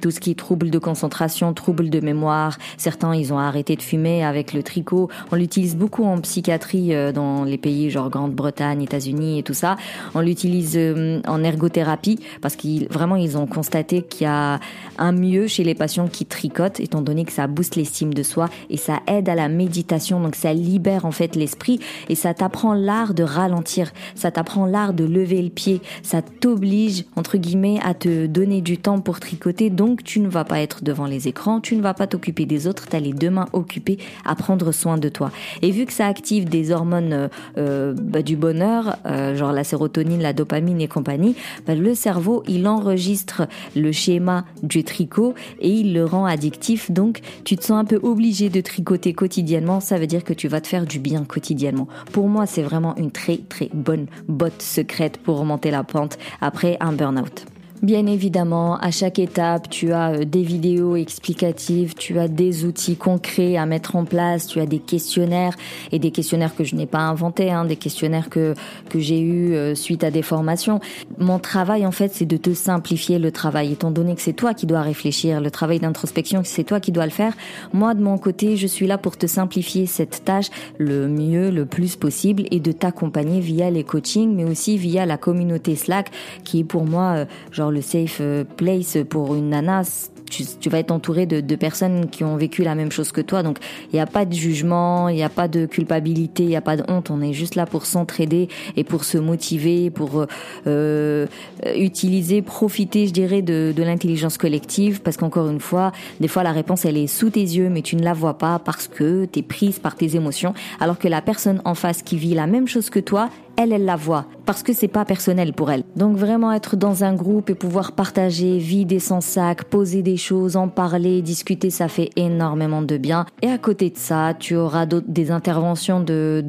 tout 0.03 0.11
ce 0.11 0.21
qui 0.21 0.33
est 0.33 0.39
troubles 0.39 0.69
de 0.69 0.79
concentration, 0.79 1.55
troubles 1.55 1.89
de 1.89 2.01
mémoire. 2.01 2.59
Certains, 2.77 3.15
ils 3.15 3.33
ont 3.33 3.39
arrêté 3.39 3.75
de 3.75 3.81
fumer 3.81 4.23
avec 4.23 4.53
le 4.53 4.63
tricot. 4.63 5.09
On 5.33 5.37
l'utilise 5.37 5.77
beaucoup 5.77 6.05
en 6.05 6.19
psychiatrie 6.21 6.93
dans 7.15 7.45
les 7.45 7.57
pays 7.57 7.89
genre 7.89 8.08
Grande-Bretagne, 8.09 8.83
États-Unis 8.83 9.39
et 9.39 9.43
tout 9.43 9.55
ça. 9.55 9.77
On 10.15 10.21
l'utilise 10.21 10.75
euh, 10.77 11.21
en 11.27 11.43
ergothérapie 11.43 12.19
parce 12.41 12.57
qu'ils 12.57 12.89
vraiment 12.89 13.17
ils 13.17 13.37
ont 13.37 13.47
constaté 13.47 14.03
qu'il 14.03 14.25
y 14.25 14.31
a 14.31 14.61
un 14.99 15.13
mieux 15.13 15.47
chez 15.47 15.65
les 15.65 15.75
patients 15.75 16.09
qui 16.09 16.27
tricotent 16.27 16.81
étant 16.81 17.03
donné 17.03 17.25
que 17.25 17.33
ça 17.33 17.47
booste 17.47 17.77
l'estime 17.77 18.15
de 18.15 18.23
soi 18.23 18.49
et 18.71 18.77
ça 18.77 19.01
aide 19.07 19.29
à 19.29 19.35
la 19.35 19.49
méditation 19.49 20.21
donc 20.21 20.35
ça 20.35 20.53
libère 20.53 21.05
en 21.05 21.13
fait 21.13 21.37
l'esprit 21.37 21.81
et 22.09 22.15
ça 22.15 22.35
t'apprend 22.35 22.75
l'art 22.75 23.15
de 23.15 23.23
ralentir, 23.23 23.93
ça 24.15 24.31
t'apprend 24.31 24.67
l'art 24.67 24.93
de 24.93 25.05
lever 25.05 25.43
le 25.43 25.51
pied, 25.51 25.81
ça 26.03 26.23
t'oblige 26.23 27.05
entre 27.17 27.39
guillemets 27.39 27.79
à 27.85 27.95
te 27.95 28.27
donner 28.27 28.61
du 28.61 28.79
temps 28.79 29.01
pour 29.01 29.21
tricoter 29.21 29.71
donc 29.71 30.03
tu 30.05 30.21
ne 30.21 30.29
vas 30.29 30.45
pas 30.45 30.61
être 30.61 30.83
devant 30.83 31.07
les 31.07 31.29
écrans, 31.29 31.61
tu 31.61 31.77
ne 31.77 31.83
vas 31.83 31.95
pas 31.95 32.07
t'occuper 32.07 32.47
des 32.47 32.67
autres, 32.67 32.89
tu 32.89 32.97
as 32.97 33.01
les 33.01 33.13
deux 33.13 33.31
mains 33.31 33.49
occupées 33.53 33.99
à 34.25 34.35
prendre 34.35 34.73
soin 34.73 34.99
de 34.99 35.09
toi. 35.09 35.31
Et 35.63 35.71
vu 35.71 35.87
que 35.87 35.93
ça 35.93 36.07
active 36.07 36.49
des 36.49 36.71
hormones 36.71 37.13
euh, 37.13 37.29
euh, 37.57 37.95
bah, 38.01 38.23
du 38.23 38.37
bonheur, 38.37 38.97
euh, 39.07 39.37
genre 39.37 39.53
la 39.53 39.65
sérotonine, 39.65 40.21
la 40.21 40.33
dopamine 40.33 40.81
et 40.81 40.89
compagnie, 40.89 41.37
bah, 41.67 41.75
le 41.75 41.95
cerveau, 41.95 42.43
il 42.49 42.67
enregistre 42.67 43.43
le 43.77 43.93
schéma 43.93 44.45
du 44.63 44.85
tricot 44.85 45.35
et 45.61 45.71
il 45.71 45.95
le 45.95 46.05
rend 46.05 46.25
addictif. 46.25 46.91
Donc, 46.91 47.21
tu 47.45 47.57
te 47.57 47.65
sens 47.65 47.79
un 47.79 47.85
peu 47.85 48.01
obligé 48.03 48.49
de 48.49 48.61
tricoter 48.61 49.13
quotidiennement. 49.13 49.81
Ça 49.81 49.99
veut 49.99 50.07
dire 50.07 50.25
que 50.25 50.33
tu 50.33 50.49
vas 50.49 50.61
te 50.61 50.67
faire 50.67 50.87
du 50.87 50.99
bien 50.99 51.25
quotidiennement. 51.25 51.89
Pour 52.13 52.29
moi, 52.29 52.47
c'est 52.47 52.63
vraiment 52.63 52.97
une 52.97 53.11
très 53.11 53.39
très 53.39 53.71
bonne 53.73 54.07
botte 54.29 54.63
secrète 54.63 55.19
pour 55.19 55.39
remonter 55.39 55.71
la 55.71 55.85
pente 55.85 56.19
après 56.41 56.77
un 56.81 56.93
burn-out. 56.93 57.47
Bien 57.83 58.07
évidemment, 58.07 58.77
à 58.79 58.91
chaque 58.91 59.21
étape, 59.21 59.71
tu 59.71 59.93
as 59.93 60.11
euh, 60.11 60.25
des 60.25 60.43
vidéos 60.43 60.97
explicatives, 60.97 61.95
tu 61.95 62.19
as 62.19 62.27
des 62.27 62.65
outils 62.65 62.97
concrets 62.97 63.57
à 63.57 63.67
mettre 63.67 63.95
en 63.95 64.05
place, 64.05 64.49
tu 64.49 64.59
as 64.59 64.67
des 64.67 64.81
questionnaires 64.81 65.55
et 65.93 66.01
des 66.01 66.11
questionnaires 66.11 66.57
que 66.57 66.65
je 66.65 66.75
n'ai 66.75 66.87
pas 66.87 66.99
inventés, 66.99 67.53
hein, 67.53 67.65
des 67.65 67.77
questionnaires 67.77 68.31
que 68.31 68.55
que 68.89 68.99
j'ai 68.99 69.21
eu 69.21 69.55
euh, 69.55 69.77
suite 69.77 70.03
à 70.03 70.11
des 70.11 70.23
formations. 70.23 70.81
Mon 71.19 71.39
travail 71.39 71.87
en 71.87 71.93
fait, 71.93 72.13
c'est 72.13 72.27
de 72.27 72.37
te 72.37 72.53
simplifier 72.53 73.21
le 73.21 73.31
travail, 73.31 73.73
étant 73.73 73.93
donné 73.93 74.17
que 74.17 74.23
c'est 74.23 74.33
toi 74.33 74.55
qui 74.55 74.67
dois 74.67 74.83
réfléchir, 74.83 75.41
le 75.41 75.51
travail 75.53 75.79
d'introspection, 75.79 76.43
c'est 76.43 76.65
toi 76.65 76.81
qui 76.81 76.91
dois 76.91 77.05
le 77.05 77.13
faire. 77.13 77.35
Moi, 77.73 77.95
de 77.95 78.03
mon 78.03 78.19
côté, 78.19 78.57
je 78.57 78.67
suis 78.67 78.89
là 78.89 78.99
pour 78.99 79.17
te 79.17 79.29
simplifier 79.29 79.87
cette 79.87 80.25
tâche 80.25 80.49
le 80.79 81.07
mieux, 81.07 81.51
le 81.51 81.65
plus 81.65 81.95
possible 81.95 82.43
et 82.51 82.59
de 82.59 82.73
t'accompagner 82.73 83.39
via 83.39 83.71
les 83.71 83.85
coachings, 83.85 84.35
mais 84.35 84.45
aussi 84.45 84.77
via 84.79 85.07
la 85.07 85.17
communauté 85.17 85.77
Slack, 85.77 86.11
qui 86.43 86.61
est 86.61 86.65
pour 86.65 86.85
moi 86.85 87.19
euh, 87.19 87.25
le 87.71 87.83
safe 87.83 88.19
euh, 88.21 88.45
place 88.45 88.99
pour 89.09 89.35
une 89.35 89.51
nana, 89.51 89.83
tu, 90.29 90.69
vas 90.69 90.79
être 90.79 90.91
entouré 90.91 91.27
de, 91.27 91.57
personnes 91.57 92.09
qui 92.09 92.25
ont 92.25 92.37
vécu 92.37 92.63
la 92.63 92.75
même 92.75 92.93
chose 92.93 93.13
que 93.13 93.21
toi. 93.21 93.43
Donc, 93.43 93.59
il 93.93 93.97
n'y 93.97 94.01
a 94.01 94.07
pas 94.07 94.25
de 94.25 94.35
jugement, 94.35 95.09
il 95.09 95.17
n'y 95.17 95.23
a 95.23 95.29
pas 95.29 95.49
de 95.49 95.67
culpabilité, 95.67 96.43
il 96.43 96.49
n'y 96.49 96.57
a 96.57 96.61
pas 96.61 96.77
de 96.77 96.85
honte. 96.89 97.11
On 97.11 97.21
est 97.23 97.33
juste 97.33 97.55
là 97.55 97.67
pour 97.67 97.87
s'entraider 97.87 98.49
et 98.77 98.85
pour 98.85 99.05
se 99.05 99.19
motiver, 99.19 99.91
pour 99.91 100.27
euh, 100.67 101.27
utiliser, 101.75 102.43
profiter, 102.43 103.07
je 103.07 103.13
dirais, 103.13 103.43
de, 103.43 103.73
de 103.75 103.83
l'intelligence 103.83 104.39
collective. 104.39 105.01
Parce 105.01 105.17
qu'encore 105.17 105.49
une 105.49 105.61
fois, 105.61 105.93
des 106.21 106.29
fois, 106.29 106.43
la 106.43 106.53
réponse, 106.53 106.85
elle 106.85 106.97
est 106.97 107.07
sous 107.07 107.31
tes 107.31 107.41
yeux, 107.41 107.69
mais 107.71 107.83
tu 107.83 107.97
ne 107.97 108.05
la 108.05 108.13
vois 108.13 108.39
pas 108.39 108.59
parce 108.59 108.89
que 108.89 109.25
tu 109.25 109.41
es 109.41 109.43
prise 109.43 109.79
par 109.79 109.97
tes 109.97 110.17
émotions. 110.17 110.55
Alors 110.81 110.99
que 110.99 111.09
la 111.09 111.23
personne 111.23 111.61
en 111.65 111.75
face 111.75 112.03
qui 112.03 112.17
vit 112.17 112.35
la 112.35 112.47
même 112.47 112.69
chose 112.69 112.91
que 112.91 113.01
toi, 113.01 113.31
elle, 113.59 113.73
elle 113.73 113.85
la 113.85 113.97
voit 113.97 114.27
parce 114.47 114.63
que 114.63 114.73
c'est 114.73 114.89
pas 114.89 115.05
personnel 115.05 115.53
pour 115.53 115.71
elle. 115.71 115.83
Donc 115.97 116.17
vraiment 116.17 116.53
être 116.53 116.75
dans 116.75 117.05
un 117.05 117.13
groupe 117.13 117.51
et 117.51 117.55
pouvoir 117.55 117.93
partager, 117.93 118.57
vider 118.57 118.99
son 118.99 119.21
sac, 119.21 119.65
poser 119.65 120.01
des 120.01 120.17
choses, 120.17 120.57
en 120.57 120.69
parler, 120.69 121.21
discuter, 121.21 121.69
ça 121.69 121.89
fait 121.89 122.09
énormément 122.17 122.81
de 122.81 122.97
bien. 122.97 123.27
Et 123.43 123.49
à 123.49 123.59
côté 123.59 123.91
de 123.91 123.99
ça, 123.99 124.33
tu 124.39 124.57
auras 124.57 124.87
des 124.87 125.31
interventions 125.31 126.01
de 126.01 126.43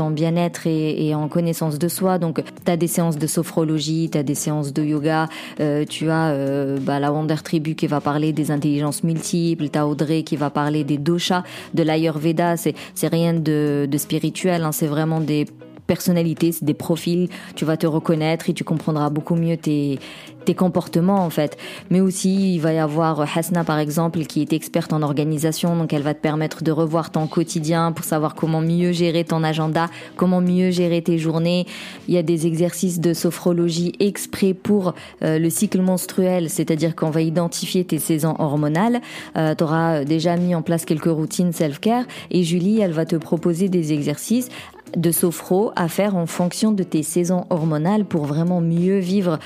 en 0.00 0.10
bien-être 0.10 0.66
et, 0.66 1.14
en 1.14 1.28
connaissance 1.28 1.78
de 1.78 1.86
soi. 1.86 2.18
Donc 2.18 2.42
tu 2.64 2.72
as 2.72 2.76
des 2.76 2.88
séances 2.88 3.18
de 3.18 3.26
sophrologie, 3.26 4.08
tu 4.10 4.18
as 4.18 4.22
des 4.22 4.34
séances 4.34 4.72
de 4.72 4.82
yoga, 4.82 5.28
euh, 5.60 5.84
tu 5.84 6.10
as 6.10 6.30
euh, 6.30 6.78
bah, 6.80 6.98
la 6.98 7.12
Wonder 7.12 7.36
Tribu 7.44 7.74
qui 7.74 7.86
va 7.86 8.00
parler 8.00 8.32
des 8.32 8.50
intelligences 8.50 9.04
multiples, 9.04 9.68
tu 9.68 9.78
as 9.78 9.86
Audrey 9.86 10.22
qui 10.22 10.36
va 10.36 10.50
parler 10.50 10.82
des 10.82 10.98
doshas, 10.98 11.44
de 11.74 11.82
l'Ayurveda, 11.82 12.56
c'est 12.56 12.74
c'est 12.94 13.08
rien 13.08 13.34
de, 13.34 13.86
de 13.88 13.98
spirituel, 13.98 14.64
hein, 14.64 14.72
c'est 14.72 14.86
vraiment 14.86 15.20
des 15.20 15.46
personnalités, 15.88 16.52
c'est 16.52 16.64
des 16.64 16.74
profils, 16.74 17.28
tu 17.56 17.64
vas 17.64 17.76
te 17.76 17.86
reconnaître 17.88 18.48
et 18.48 18.52
tu 18.52 18.62
comprendras 18.62 19.10
beaucoup 19.10 19.34
mieux 19.34 19.56
tes, 19.56 19.98
tes 20.44 20.54
comportements 20.54 21.24
en 21.24 21.30
fait. 21.30 21.58
Mais 21.90 22.00
aussi, 22.00 22.54
il 22.54 22.60
va 22.60 22.72
y 22.72 22.78
avoir 22.78 23.26
Hasna 23.36 23.64
par 23.64 23.78
exemple 23.78 24.20
qui 24.20 24.40
est 24.40 24.52
experte 24.52 24.92
en 24.92 25.02
organisation, 25.02 25.76
donc 25.76 25.92
elle 25.92 26.02
va 26.02 26.14
te 26.14 26.20
permettre 26.20 26.62
de 26.62 26.70
revoir 26.70 27.10
ton 27.10 27.26
quotidien 27.26 27.90
pour 27.92 28.04
savoir 28.04 28.34
comment 28.34 28.60
mieux 28.60 28.92
gérer 28.92 29.24
ton 29.24 29.42
agenda, 29.42 29.88
comment 30.16 30.40
mieux 30.40 30.70
gérer 30.70 31.02
tes 31.02 31.18
journées. 31.18 31.66
Il 32.06 32.14
y 32.14 32.18
a 32.18 32.22
des 32.22 32.46
exercices 32.46 33.00
de 33.00 33.14
sophrologie 33.14 33.92
exprès 33.98 34.54
pour 34.54 34.94
euh, 35.22 35.38
le 35.38 35.50
cycle 35.50 35.80
menstruel, 35.80 36.50
c'est-à-dire 36.50 36.94
qu'on 36.94 37.10
va 37.10 37.22
identifier 37.22 37.84
tes 37.84 37.98
saisons 37.98 38.34
hormonales. 38.38 39.00
Euh, 39.36 39.54
tu 39.54 39.64
auras 39.64 40.04
déjà 40.04 40.36
mis 40.36 40.54
en 40.54 40.62
place 40.62 40.84
quelques 40.84 41.04
routines 41.10 41.52
self-care 41.52 42.04
et 42.30 42.42
Julie, 42.44 42.80
elle 42.80 42.92
va 42.92 43.06
te 43.06 43.16
proposer 43.16 43.70
des 43.70 43.94
exercices 43.94 44.50
de 44.96 45.10
sophro 45.10 45.72
à 45.76 45.88
faire 45.88 46.16
en 46.16 46.26
fonction 46.26 46.72
de 46.72 46.82
tes 46.82 47.02
saisons 47.02 47.44
hormonales 47.50 48.04
pour 48.04 48.24
vraiment 48.24 48.60
mieux 48.60 48.98
vivre 48.98 49.38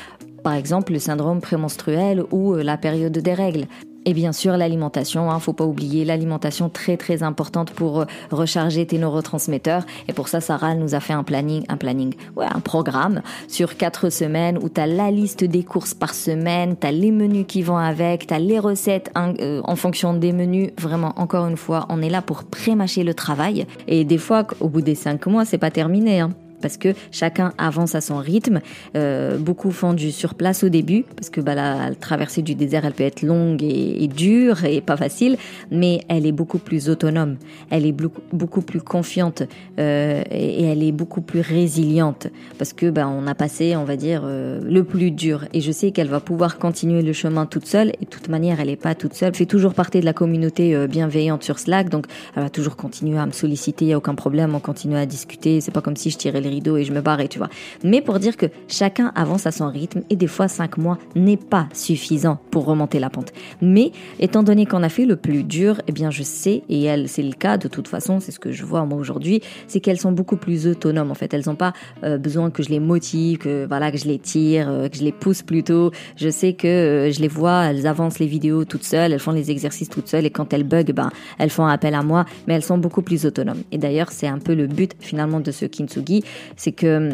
par 0.42 0.54
exemple 0.54 0.92
le 0.92 0.98
syndrome 0.98 1.40
prémenstruel 1.40 2.24
ou 2.30 2.54
euh, 2.54 2.62
la 2.62 2.76
période 2.76 3.16
des 3.16 3.34
règles. 3.34 3.66
Et 4.04 4.14
bien 4.14 4.32
sûr, 4.32 4.56
l'alimentation, 4.56 5.30
hein, 5.30 5.38
faut 5.38 5.52
pas 5.52 5.64
oublier 5.64 6.04
l'alimentation 6.04 6.68
très 6.68 6.96
très 6.96 7.22
importante 7.22 7.70
pour 7.70 8.00
euh, 8.00 8.04
recharger 8.30 8.84
tes 8.86 8.98
neurotransmetteurs. 8.98 9.84
Et 10.08 10.12
pour 10.12 10.28
ça, 10.28 10.40
Sarah 10.40 10.74
nous 10.74 10.94
a 10.94 11.00
fait 11.00 11.12
un 11.12 11.22
planning, 11.22 11.64
un 11.68 11.76
planning, 11.76 12.14
ouais, 12.36 12.46
un 12.46 12.60
programme 12.60 13.22
sur 13.46 13.76
quatre 13.76 14.10
semaines 14.10 14.58
où 14.58 14.68
tu 14.68 14.80
as 14.80 14.86
la 14.86 15.10
liste 15.10 15.44
des 15.44 15.62
courses 15.62 15.94
par 15.94 16.14
semaine, 16.14 16.76
tu 16.78 16.86
as 16.86 16.92
les 16.92 17.12
menus 17.12 17.44
qui 17.46 17.62
vont 17.62 17.76
avec, 17.76 18.26
tu 18.26 18.34
as 18.34 18.38
les 18.38 18.58
recettes 18.58 19.10
euh, 19.16 19.60
en 19.64 19.76
fonction 19.76 20.14
des 20.14 20.32
menus. 20.32 20.70
Vraiment, 20.80 21.12
encore 21.16 21.46
une 21.46 21.56
fois, 21.56 21.86
on 21.88 22.02
est 22.02 22.10
là 22.10 22.22
pour 22.22 22.44
pré-mâcher 22.44 23.04
le 23.04 23.14
travail. 23.14 23.66
Et 23.86 24.04
des 24.04 24.18
fois, 24.18 24.46
au 24.60 24.68
bout 24.68 24.82
des 24.82 24.96
cinq 24.96 25.26
mois, 25.26 25.44
c'est 25.44 25.58
pas 25.58 25.70
terminé. 25.70 26.20
Hein 26.20 26.30
parce 26.62 26.78
que 26.78 26.94
chacun 27.10 27.52
avance 27.58 27.94
à 27.94 28.00
son 28.00 28.16
rythme. 28.16 28.60
Euh, 28.96 29.36
beaucoup 29.36 29.70
font 29.70 29.92
du 29.92 30.12
surplace 30.12 30.64
au 30.64 30.68
début 30.68 31.04
parce 31.16 31.30
que 31.30 31.40
bah, 31.40 31.54
la, 31.54 31.94
traversée 31.94 32.42
du 32.42 32.54
désert, 32.54 32.84
elle 32.84 32.92
peut 32.92 33.04
être 33.04 33.22
longue 33.22 33.62
et, 33.62 34.08
dure 34.08 34.64
et 34.64 34.80
pas 34.80 34.96
facile, 34.96 35.36
mais 35.70 36.00
elle 36.08 36.26
est 36.26 36.32
beaucoup 36.32 36.58
plus 36.58 36.88
autonome, 36.88 37.36
elle 37.70 37.86
est 37.86 37.92
beaucoup, 37.92 38.62
plus 38.62 38.80
confiante 38.80 39.42
euh, 39.78 40.22
et, 40.30 40.64
elle 40.64 40.82
est 40.82 40.92
beaucoup 40.92 41.20
plus 41.20 41.40
résiliente 41.40 42.28
parce 42.58 42.72
que 42.72 42.90
bah, 42.90 43.08
on 43.08 43.26
a 43.26 43.34
passé, 43.34 43.76
on 43.76 43.84
va 43.84 43.96
dire, 43.96 44.22
euh, 44.24 44.60
le 44.62 44.84
plus 44.84 45.10
dur. 45.10 45.44
Et 45.52 45.60
je 45.60 45.72
sais 45.72 45.90
qu'elle 45.90 46.08
va 46.08 46.20
pouvoir 46.20 46.58
continuer 46.58 47.02
le 47.02 47.12
chemin 47.12 47.46
toute 47.46 47.66
seule. 47.66 47.90
Et 48.00 48.04
de 48.04 48.10
toute 48.10 48.28
manière, 48.28 48.60
elle 48.60 48.68
n'est 48.68 48.76
pas 48.76 48.94
toute 48.94 49.14
seule. 49.14 49.30
Elle 49.30 49.34
fait 49.34 49.46
toujours 49.46 49.74
partie 49.74 50.00
de 50.00 50.04
la 50.04 50.12
communauté 50.12 50.86
bienveillante 50.86 51.42
sur 51.42 51.58
Slack, 51.58 51.88
donc 51.88 52.06
elle 52.36 52.44
va 52.44 52.50
toujours 52.50 52.76
continuer 52.76 53.18
à 53.18 53.26
me 53.26 53.32
solliciter. 53.32 53.86
Il 53.86 53.88
y 53.88 53.92
a 53.92 53.98
aucun 53.98 54.14
problème, 54.14 54.54
on 54.54 54.60
continue 54.60 54.96
à 54.96 55.06
discuter. 55.06 55.60
C'est 55.60 55.72
pas 55.72 55.80
comme 55.80 55.96
si 55.96 56.10
je 56.10 56.18
tirais 56.18 56.40
les 56.40 56.50
rideaux 56.52 56.76
et 56.76 56.84
je 56.84 56.92
me 56.92 57.00
barrais, 57.00 57.28
tu 57.28 57.38
vois. 57.38 57.48
Mais 57.82 58.00
pour 58.00 58.18
dire 58.18 58.36
que 58.36 58.46
chacun 58.68 59.12
avance 59.14 59.46
à 59.46 59.52
son 59.52 59.68
rythme 59.68 60.02
et 60.10 60.16
des 60.16 60.26
fois 60.26 60.48
cinq 60.48 60.76
mois 60.76 60.98
n'est 61.16 61.36
pas 61.36 61.68
suffisant 61.72 62.38
pour 62.50 62.64
remonter 62.66 62.98
la 62.98 63.10
pente. 63.10 63.32
Mais 63.60 63.92
étant 64.20 64.42
donné 64.42 64.66
qu'on 64.66 64.82
a 64.82 64.88
fait 64.88 65.06
le 65.06 65.16
plus 65.16 65.42
dur, 65.44 65.80
eh 65.88 65.92
bien 65.92 66.10
je 66.10 66.22
sais, 66.22 66.62
et 66.68 66.82
elle 66.84 67.08
c'est 67.08 67.22
le 67.22 67.32
cas 67.32 67.56
de 67.56 67.68
toute 67.68 67.88
façon, 67.88 68.20
c'est 68.20 68.32
ce 68.32 68.38
que 68.38 68.52
je 68.52 68.64
vois 68.64 68.84
moi 68.84 68.98
aujourd'hui, 68.98 69.40
c'est 69.66 69.80
qu'elles 69.80 69.98
sont 69.98 70.12
beaucoup 70.12 70.36
plus 70.36 70.66
autonomes 70.66 71.10
en 71.10 71.14
fait. 71.14 71.32
Elles 71.34 71.44
n'ont 71.46 71.56
pas 71.56 71.72
euh, 72.04 72.18
besoin 72.18 72.50
que 72.50 72.62
je 72.62 72.68
les 72.68 72.80
motive, 72.80 73.38
que 73.38 73.66
voilà 73.66 73.90
que 73.90 73.98
je 73.98 74.06
les 74.06 74.18
tire, 74.18 74.68
euh, 74.68 74.88
que 74.88 74.96
je 74.96 75.04
les 75.04 75.12
pousse 75.12 75.42
plutôt. 75.42 75.90
Je 76.16 76.28
sais 76.28 76.52
que 76.52 76.66
euh, 76.66 77.12
je 77.12 77.20
les 77.20 77.28
vois, 77.28 77.64
elles 77.66 77.86
avancent 77.86 78.18
les 78.18 78.26
vidéos 78.26 78.64
toutes 78.64 78.84
seules, 78.84 79.12
elles 79.12 79.18
font 79.18 79.32
les 79.32 79.50
exercices 79.50 79.88
toutes 79.88 80.08
seules 80.08 80.26
et 80.26 80.30
quand 80.30 80.52
elles 80.52 80.64
bug, 80.64 80.92
ben 80.92 81.10
elles 81.38 81.50
font 81.50 81.66
appel 81.66 81.94
à 81.94 82.02
moi, 82.02 82.24
mais 82.46 82.54
elles 82.54 82.62
sont 82.62 82.78
beaucoup 82.78 83.02
plus 83.02 83.26
autonomes. 83.26 83.62
Et 83.72 83.78
d'ailleurs 83.78 84.10
c'est 84.12 84.28
un 84.28 84.38
peu 84.38 84.54
le 84.54 84.66
but 84.66 84.92
finalement 85.00 85.40
de 85.40 85.50
ce 85.50 85.66
kintsugi, 85.66 86.24
c'est 86.56 86.72
que 86.72 87.10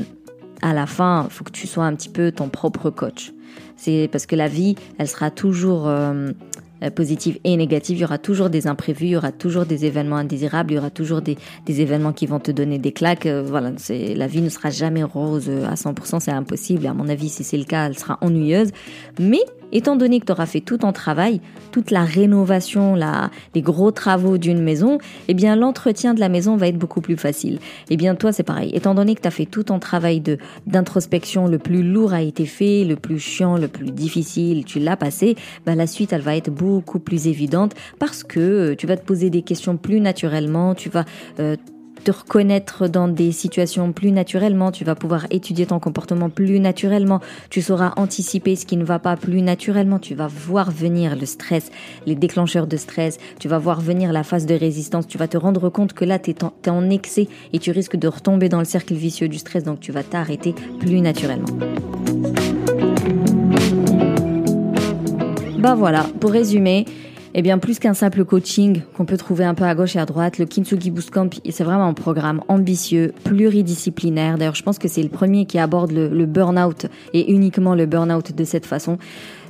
à 0.62 0.72
la 0.72 0.86
fin, 0.86 1.26
il 1.28 1.32
faut 1.32 1.44
que 1.44 1.52
tu 1.52 1.66
sois 1.66 1.84
un 1.84 1.94
petit 1.94 2.08
peu 2.08 2.32
ton 2.32 2.48
propre 2.48 2.90
coach. 2.90 3.32
C'est 3.76 4.08
parce 4.10 4.26
que 4.26 4.34
la 4.34 4.48
vie, 4.48 4.74
elle 4.98 5.06
sera 5.06 5.30
toujours 5.30 5.86
euh, 5.86 6.32
positive 6.94 7.38
et 7.44 7.56
négative. 7.56 7.98
Il 7.98 8.00
y 8.00 8.04
aura 8.04 8.18
toujours 8.18 8.50
des 8.50 8.66
imprévus, 8.66 9.06
il 9.06 9.10
y 9.10 9.16
aura 9.16 9.32
toujours 9.32 9.66
des 9.66 9.84
événements 9.84 10.16
indésirables, 10.16 10.72
il 10.72 10.76
y 10.76 10.78
aura 10.78 10.90
toujours 10.90 11.22
des, 11.22 11.36
des 11.66 11.80
événements 11.80 12.12
qui 12.12 12.26
vont 12.26 12.40
te 12.40 12.50
donner 12.50 12.78
des 12.78 12.92
claques. 12.92 13.26
Euh, 13.26 13.42
voilà, 13.46 13.72
c'est 13.76 14.14
la 14.14 14.26
vie 14.26 14.42
ne 14.42 14.48
sera 14.48 14.70
jamais 14.70 15.04
rose 15.04 15.48
à 15.48 15.74
100%, 15.74 16.20
c'est 16.20 16.32
impossible. 16.32 16.86
À 16.86 16.94
mon 16.94 17.08
avis, 17.08 17.28
si 17.28 17.44
c'est 17.44 17.58
le 17.58 17.64
cas, 17.64 17.86
elle 17.86 17.98
sera 17.98 18.18
ennuyeuse. 18.20 18.70
Mais 19.20 19.40
Étant 19.72 19.96
donné 19.96 20.20
que 20.20 20.26
tu 20.26 20.32
auras 20.32 20.46
fait 20.46 20.60
tout 20.60 20.78
ton 20.78 20.92
travail, 20.92 21.40
toute 21.72 21.90
la 21.90 22.04
rénovation, 22.04 22.94
la, 22.94 23.30
les 23.54 23.62
gros 23.62 23.90
travaux 23.90 24.38
d'une 24.38 24.62
maison, 24.62 24.98
eh 25.28 25.34
bien 25.34 25.56
l'entretien 25.56 26.14
de 26.14 26.20
la 26.20 26.28
maison 26.28 26.56
va 26.56 26.68
être 26.68 26.78
beaucoup 26.78 27.00
plus 27.00 27.16
facile. 27.16 27.58
Eh 27.90 27.96
bien 27.96 28.14
toi 28.14 28.32
c'est 28.32 28.42
pareil. 28.42 28.70
Étant 28.74 28.94
donné 28.94 29.14
que 29.14 29.20
tu 29.20 29.28
as 29.28 29.32
fait 29.32 29.46
tout 29.46 29.64
ton 29.64 29.78
travail 29.78 30.20
de 30.20 30.38
d'introspection, 30.66 31.46
le 31.46 31.58
plus 31.58 31.82
lourd 31.82 32.12
a 32.12 32.22
été 32.22 32.46
fait, 32.46 32.84
le 32.84 32.96
plus 32.96 33.18
chiant, 33.18 33.56
le 33.56 33.68
plus 33.68 33.90
difficile, 33.90 34.64
tu 34.64 34.78
l'as 34.78 34.96
passé, 34.96 35.36
bah 35.66 35.74
la 35.74 35.86
suite 35.86 36.12
elle 36.12 36.22
va 36.22 36.36
être 36.36 36.50
beaucoup 36.50 36.98
plus 36.98 37.26
évidente 37.26 37.74
parce 37.98 38.24
que 38.24 38.40
euh, 38.40 38.74
tu 38.76 38.86
vas 38.86 38.96
te 38.96 39.04
poser 39.04 39.30
des 39.30 39.42
questions 39.42 39.76
plus 39.76 40.00
naturellement, 40.00 40.74
tu 40.74 40.88
vas 40.88 41.04
euh, 41.40 41.56
reconnaître 42.10 42.88
dans 42.88 43.08
des 43.08 43.32
situations 43.32 43.92
plus 43.92 44.12
naturellement, 44.12 44.72
tu 44.72 44.84
vas 44.84 44.94
pouvoir 44.94 45.26
étudier 45.30 45.66
ton 45.66 45.78
comportement 45.78 46.30
plus 46.30 46.60
naturellement, 46.60 47.20
tu 47.50 47.62
sauras 47.62 47.92
anticiper 47.96 48.56
ce 48.56 48.66
qui 48.66 48.76
ne 48.76 48.84
va 48.84 48.98
pas 48.98 49.16
plus 49.16 49.42
naturellement, 49.42 49.98
tu 49.98 50.14
vas 50.14 50.26
voir 50.26 50.70
venir 50.70 51.16
le 51.16 51.26
stress, 51.26 51.70
les 52.06 52.14
déclencheurs 52.14 52.66
de 52.66 52.76
stress, 52.76 53.18
tu 53.38 53.48
vas 53.48 53.58
voir 53.58 53.80
venir 53.80 54.12
la 54.12 54.22
phase 54.22 54.46
de 54.46 54.54
résistance, 54.54 55.06
tu 55.06 55.18
vas 55.18 55.28
te 55.28 55.36
rendre 55.36 55.68
compte 55.70 55.92
que 55.92 56.04
là 56.04 56.18
tu 56.18 56.30
es, 56.30 56.68
en 56.68 56.90
excès 56.90 57.28
et 57.52 57.58
tu 57.58 57.70
risques 57.70 57.96
de 57.96 58.08
retomber 58.08 58.48
dans 58.48 58.58
le 58.58 58.64
cercle 58.64 58.94
vicieux 58.94 59.28
du 59.28 59.38
stress, 59.38 59.64
donc 59.64 59.80
tu 59.80 59.92
vas 59.92 60.02
t'arrêter 60.02 60.54
plus 60.80 61.00
naturellement. 61.00 61.48
Bah 65.58 65.74
voilà, 65.74 66.06
pour 66.20 66.30
résumer, 66.30 66.84
eh 67.34 67.42
bien, 67.42 67.58
plus 67.58 67.78
qu'un 67.78 67.94
simple 67.94 68.24
coaching 68.24 68.82
qu'on 68.96 69.04
peut 69.04 69.16
trouver 69.16 69.44
un 69.44 69.54
peu 69.54 69.64
à 69.64 69.74
gauche 69.74 69.96
et 69.96 69.98
à 69.98 70.06
droite, 70.06 70.38
le 70.38 70.46
Kintsugi 70.46 70.90
Boost 70.90 71.10
Camp, 71.10 71.30
c'est 71.50 71.64
vraiment 71.64 71.86
un 71.86 71.94
programme 71.94 72.42
ambitieux, 72.48 73.12
pluridisciplinaire. 73.24 74.38
D'ailleurs, 74.38 74.54
je 74.54 74.62
pense 74.62 74.78
que 74.78 74.88
c'est 74.88 75.02
le 75.02 75.08
premier 75.08 75.46
qui 75.46 75.58
aborde 75.58 75.92
le, 75.92 76.08
le 76.08 76.26
burn-out 76.26 76.86
et 77.12 77.32
uniquement 77.32 77.74
le 77.74 77.86
burn-out 77.86 78.34
de 78.34 78.44
cette 78.44 78.66
façon. 78.66 78.98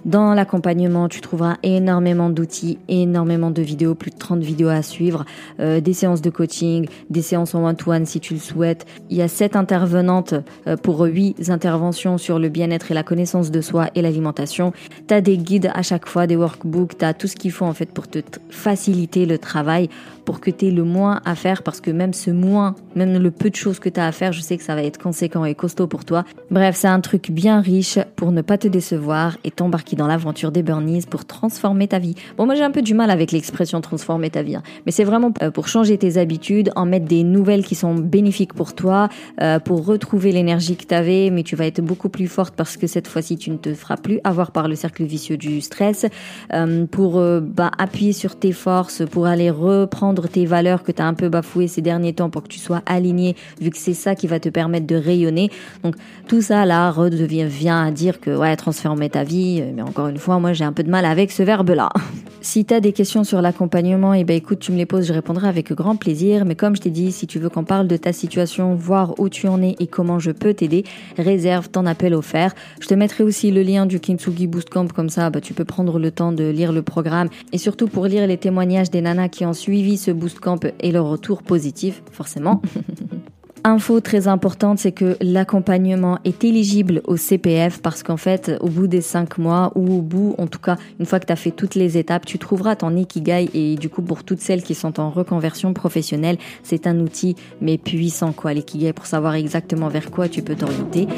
Dans 0.04 0.34
l'accompagnement, 0.34 1.08
tu 1.08 1.20
trouveras 1.20 1.56
énormément 1.62 2.30
d'outils, 2.30 2.78
énormément 2.88 3.50
de 3.50 3.62
vidéos, 3.62 3.94
plus 3.94 4.10
de 4.10 4.16
30 4.16 4.40
vidéos 4.40 4.68
à 4.68 4.82
suivre, 4.82 5.24
euh, 5.60 5.80
des 5.80 5.92
séances 5.92 6.22
de 6.22 6.30
coaching, 6.30 6.88
des 7.10 7.22
séances 7.22 7.54
en 7.54 7.64
one-to-one 7.64 8.06
si 8.06 8.20
tu 8.20 8.34
le 8.34 8.40
souhaites. 8.40 8.86
Il 9.10 9.16
y 9.16 9.22
a 9.22 9.28
7 9.28 9.56
intervenantes 9.56 10.34
euh, 10.66 10.76
pour 10.76 11.00
8 11.02 11.50
interventions 11.50 12.18
sur 12.18 12.38
le 12.38 12.48
bien-être 12.48 12.90
et 12.90 12.94
la 12.94 13.02
connaissance 13.02 13.50
de 13.50 13.60
soi 13.60 13.88
et 13.94 14.02
l'alimentation. 14.02 14.72
Tu 15.06 15.14
as 15.14 15.20
des 15.20 15.36
guides 15.36 15.70
à 15.74 15.82
chaque 15.82 16.06
fois, 16.06 16.26
des 16.26 16.36
workbooks, 16.36 16.98
tu 16.98 17.04
as 17.04 17.14
tout 17.14 17.26
ce 17.26 17.36
qu'il 17.36 17.52
faut 17.52 17.66
en 17.66 17.74
fait 17.74 17.90
pour 17.90 18.08
te 18.08 18.20
faciliter 18.50 19.26
le 19.26 19.38
travail 19.38 19.88
pour 20.28 20.40
que 20.40 20.50
tu 20.50 20.66
aies 20.66 20.70
le 20.70 20.84
moins 20.84 21.22
à 21.24 21.34
faire 21.34 21.62
parce 21.62 21.80
que 21.80 21.90
même 21.90 22.12
ce 22.12 22.30
moins, 22.30 22.74
même 22.94 23.16
le 23.16 23.30
peu 23.30 23.48
de 23.48 23.54
choses 23.56 23.78
que 23.78 23.88
tu 23.88 23.98
as 23.98 24.06
à 24.06 24.12
faire, 24.12 24.34
je 24.34 24.42
sais 24.42 24.58
que 24.58 24.62
ça 24.62 24.74
va 24.74 24.82
être 24.82 24.98
conséquent 24.98 25.46
et 25.46 25.54
costaud 25.54 25.86
pour 25.86 26.04
toi. 26.04 26.26
Bref, 26.50 26.76
c'est 26.76 26.86
un 26.86 27.00
truc 27.00 27.30
bien 27.30 27.62
riche 27.62 27.98
pour 28.14 28.30
ne 28.30 28.42
pas 28.42 28.58
te 28.58 28.68
décevoir 28.68 29.38
et 29.44 29.50
t'embarquer 29.50 29.96
dans 29.96 30.06
l'aventure 30.06 30.52
des 30.52 30.62
burnies 30.62 31.06
pour 31.08 31.24
transformer 31.24 31.88
ta 31.88 31.98
vie. 31.98 32.14
Bon, 32.36 32.44
moi 32.44 32.56
j'ai 32.56 32.62
un 32.62 32.70
peu 32.70 32.82
du 32.82 32.92
mal 32.92 33.10
avec 33.10 33.32
l'expression 33.32 33.80
transformer 33.80 34.28
ta 34.28 34.42
vie, 34.42 34.56
hein. 34.56 34.62
mais 34.84 34.92
c'est 34.92 35.04
vraiment 35.04 35.32
euh, 35.40 35.50
pour 35.50 35.66
changer 35.66 35.96
tes 35.96 36.18
habitudes, 36.18 36.72
en 36.76 36.84
mettre 36.84 37.06
des 37.06 37.24
nouvelles 37.24 37.64
qui 37.64 37.74
sont 37.74 37.94
bénéfiques 37.94 38.52
pour 38.52 38.74
toi, 38.74 39.08
euh, 39.40 39.58
pour 39.58 39.86
retrouver 39.86 40.32
l'énergie 40.32 40.76
que 40.76 40.84
tu 40.84 40.94
avais, 40.94 41.30
mais 41.30 41.42
tu 41.42 41.56
vas 41.56 41.64
être 41.64 41.80
beaucoup 41.80 42.10
plus 42.10 42.28
forte 42.28 42.54
parce 42.54 42.76
que 42.76 42.86
cette 42.86 43.08
fois-ci 43.08 43.38
tu 43.38 43.50
ne 43.50 43.56
te 43.56 43.72
feras 43.72 43.96
plus 43.96 44.20
avoir 44.24 44.50
par 44.50 44.68
le 44.68 44.74
cercle 44.74 45.04
vicieux 45.04 45.38
du 45.38 45.62
stress, 45.62 46.04
euh, 46.52 46.84
pour 46.84 47.18
bah, 47.40 47.70
appuyer 47.78 48.12
sur 48.12 48.38
tes 48.38 48.52
forces, 48.52 49.02
pour 49.10 49.24
aller 49.24 49.48
reprendre 49.48 50.17
tes 50.26 50.46
valeurs 50.46 50.82
que 50.82 50.90
tu 50.90 51.00
as 51.00 51.06
un 51.06 51.14
peu 51.14 51.28
bafouées 51.28 51.68
ces 51.68 51.82
derniers 51.82 52.14
temps 52.14 52.30
pour 52.30 52.42
que 52.42 52.48
tu 52.48 52.58
sois 52.58 52.82
aligné, 52.86 53.36
vu 53.60 53.70
que 53.70 53.78
c'est 53.78 53.94
ça 53.94 54.16
qui 54.16 54.26
va 54.26 54.40
te 54.40 54.48
permettre 54.48 54.86
de 54.86 54.96
rayonner. 54.96 55.50
Donc 55.84 55.94
tout 56.26 56.42
ça 56.42 56.66
là 56.66 56.90
redevient 56.90 57.46
vient 57.46 57.84
à 57.84 57.90
dire 57.92 58.20
que 58.20 58.36
ouais 58.36 58.56
transformer 58.56 59.10
ta 59.10 59.22
vie, 59.22 59.62
mais 59.74 59.82
encore 59.82 60.08
une 60.08 60.18
fois 60.18 60.40
moi 60.40 60.52
j'ai 60.54 60.64
un 60.64 60.72
peu 60.72 60.82
de 60.82 60.90
mal 60.90 61.04
avec 61.04 61.30
ce 61.30 61.44
verbe 61.44 61.70
là. 61.70 61.90
Si 62.40 62.64
tu 62.64 62.72
as 62.72 62.80
des 62.80 62.92
questions 62.92 63.24
sur 63.24 63.42
l'accompagnement, 63.42 64.14
eh 64.14 64.22
ben 64.22 64.36
écoute, 64.36 64.60
tu 64.60 64.70
me 64.70 64.76
les 64.76 64.86
poses, 64.86 65.06
je 65.06 65.12
répondrai 65.12 65.48
avec 65.48 65.72
grand 65.72 65.96
plaisir. 65.96 66.44
Mais 66.44 66.54
comme 66.54 66.76
je 66.76 66.80
t'ai 66.80 66.90
dit, 66.90 67.10
si 67.10 67.26
tu 67.26 67.38
veux 67.38 67.48
qu'on 67.48 67.64
parle 67.64 67.88
de 67.88 67.96
ta 67.96 68.12
situation, 68.12 68.74
voir 68.74 69.18
où 69.18 69.28
tu 69.28 69.48
en 69.48 69.60
es 69.60 69.74
et 69.80 69.86
comment 69.88 70.18
je 70.18 70.30
peux 70.30 70.54
t'aider, 70.54 70.84
réserve 71.16 71.68
ton 71.68 71.84
appel 71.84 72.14
offert. 72.14 72.54
Je 72.80 72.86
te 72.86 72.94
mettrai 72.94 73.24
aussi 73.24 73.50
le 73.50 73.62
lien 73.62 73.86
du 73.86 73.98
Kintsugi 73.98 74.46
Boost 74.46 74.70
Camp, 74.70 74.92
comme 74.92 75.10
ça 75.10 75.30
bah, 75.30 75.40
tu 75.40 75.52
peux 75.52 75.64
prendre 75.64 75.98
le 75.98 76.10
temps 76.10 76.32
de 76.32 76.44
lire 76.44 76.72
le 76.72 76.82
programme 76.82 77.28
et 77.52 77.58
surtout 77.58 77.88
pour 77.88 78.06
lire 78.06 78.26
les 78.26 78.36
témoignages 78.36 78.90
des 78.90 79.00
nanas 79.00 79.28
qui 79.28 79.44
ont 79.44 79.52
suivi 79.52 79.96
ce 79.98 80.10
Boost 80.12 80.38
Camp 80.38 80.64
et 80.80 80.92
leur 80.92 81.06
retour 81.06 81.42
positif, 81.42 82.02
forcément. 82.12 82.62
Info 83.64 84.00
très 84.00 84.28
importante, 84.28 84.78
c'est 84.78 84.92
que 84.92 85.16
l'accompagnement 85.20 86.18
est 86.24 86.44
éligible 86.44 87.02
au 87.06 87.16
CPF 87.16 87.80
parce 87.82 88.02
qu'en 88.02 88.16
fait, 88.16 88.52
au 88.60 88.68
bout 88.68 88.86
des 88.86 89.00
cinq 89.00 89.38
mois 89.38 89.72
ou 89.74 89.98
au 89.98 90.02
bout, 90.02 90.34
en 90.38 90.46
tout 90.46 90.58
cas, 90.58 90.76
une 91.00 91.06
fois 91.06 91.20
que 91.20 91.26
tu 91.26 91.32
as 91.32 91.36
fait 91.36 91.50
toutes 91.50 91.74
les 91.74 91.98
étapes, 91.98 92.24
tu 92.24 92.38
trouveras 92.38 92.76
ton 92.76 92.96
Ikigai 92.96 93.50
et 93.54 93.76
du 93.76 93.88
coup, 93.88 94.02
pour 94.02 94.24
toutes 94.24 94.40
celles 94.40 94.62
qui 94.62 94.74
sont 94.74 95.00
en 95.00 95.10
reconversion 95.10 95.74
professionnelle, 95.74 96.38
c'est 96.62 96.86
un 96.86 96.98
outil 97.00 97.36
mais 97.60 97.78
puissant 97.78 98.32
quoi, 98.32 98.52
l'Ikigai 98.52 98.92
pour 98.92 99.06
savoir 99.06 99.34
exactement 99.34 99.88
vers 99.88 100.10
quoi 100.10 100.28
tu 100.28 100.42
peux 100.42 100.54
t'orienter. 100.54 101.08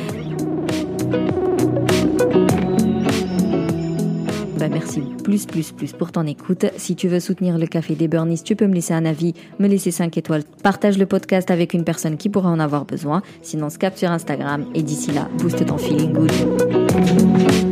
Bah, 4.60 4.68
merci 4.68 5.00
plus, 5.24 5.46
plus, 5.46 5.72
plus 5.72 5.92
pour 5.92 6.12
ton 6.12 6.26
écoute. 6.26 6.66
Si 6.76 6.94
tu 6.94 7.08
veux 7.08 7.18
soutenir 7.18 7.56
le 7.56 7.66
Café 7.66 7.94
des 7.94 8.08
Burnies, 8.08 8.42
tu 8.42 8.56
peux 8.56 8.66
me 8.66 8.74
laisser 8.74 8.92
un 8.92 9.06
avis, 9.06 9.32
me 9.58 9.66
laisser 9.66 9.90
5 9.90 10.18
étoiles. 10.18 10.44
Partage 10.62 10.98
le 10.98 11.06
podcast 11.06 11.50
avec 11.50 11.72
une 11.72 11.82
personne 11.82 12.18
qui 12.18 12.28
pourra 12.28 12.50
en 12.50 12.60
avoir 12.60 12.84
besoin. 12.84 13.22
Sinon, 13.40 13.70
se 13.70 13.78
capte 13.78 13.96
sur 13.96 14.10
Instagram. 14.10 14.66
Et 14.74 14.82
d'ici 14.82 15.12
là, 15.12 15.30
booste 15.38 15.64
ton 15.64 15.78
feeling 15.78 16.12
good. 16.12 17.69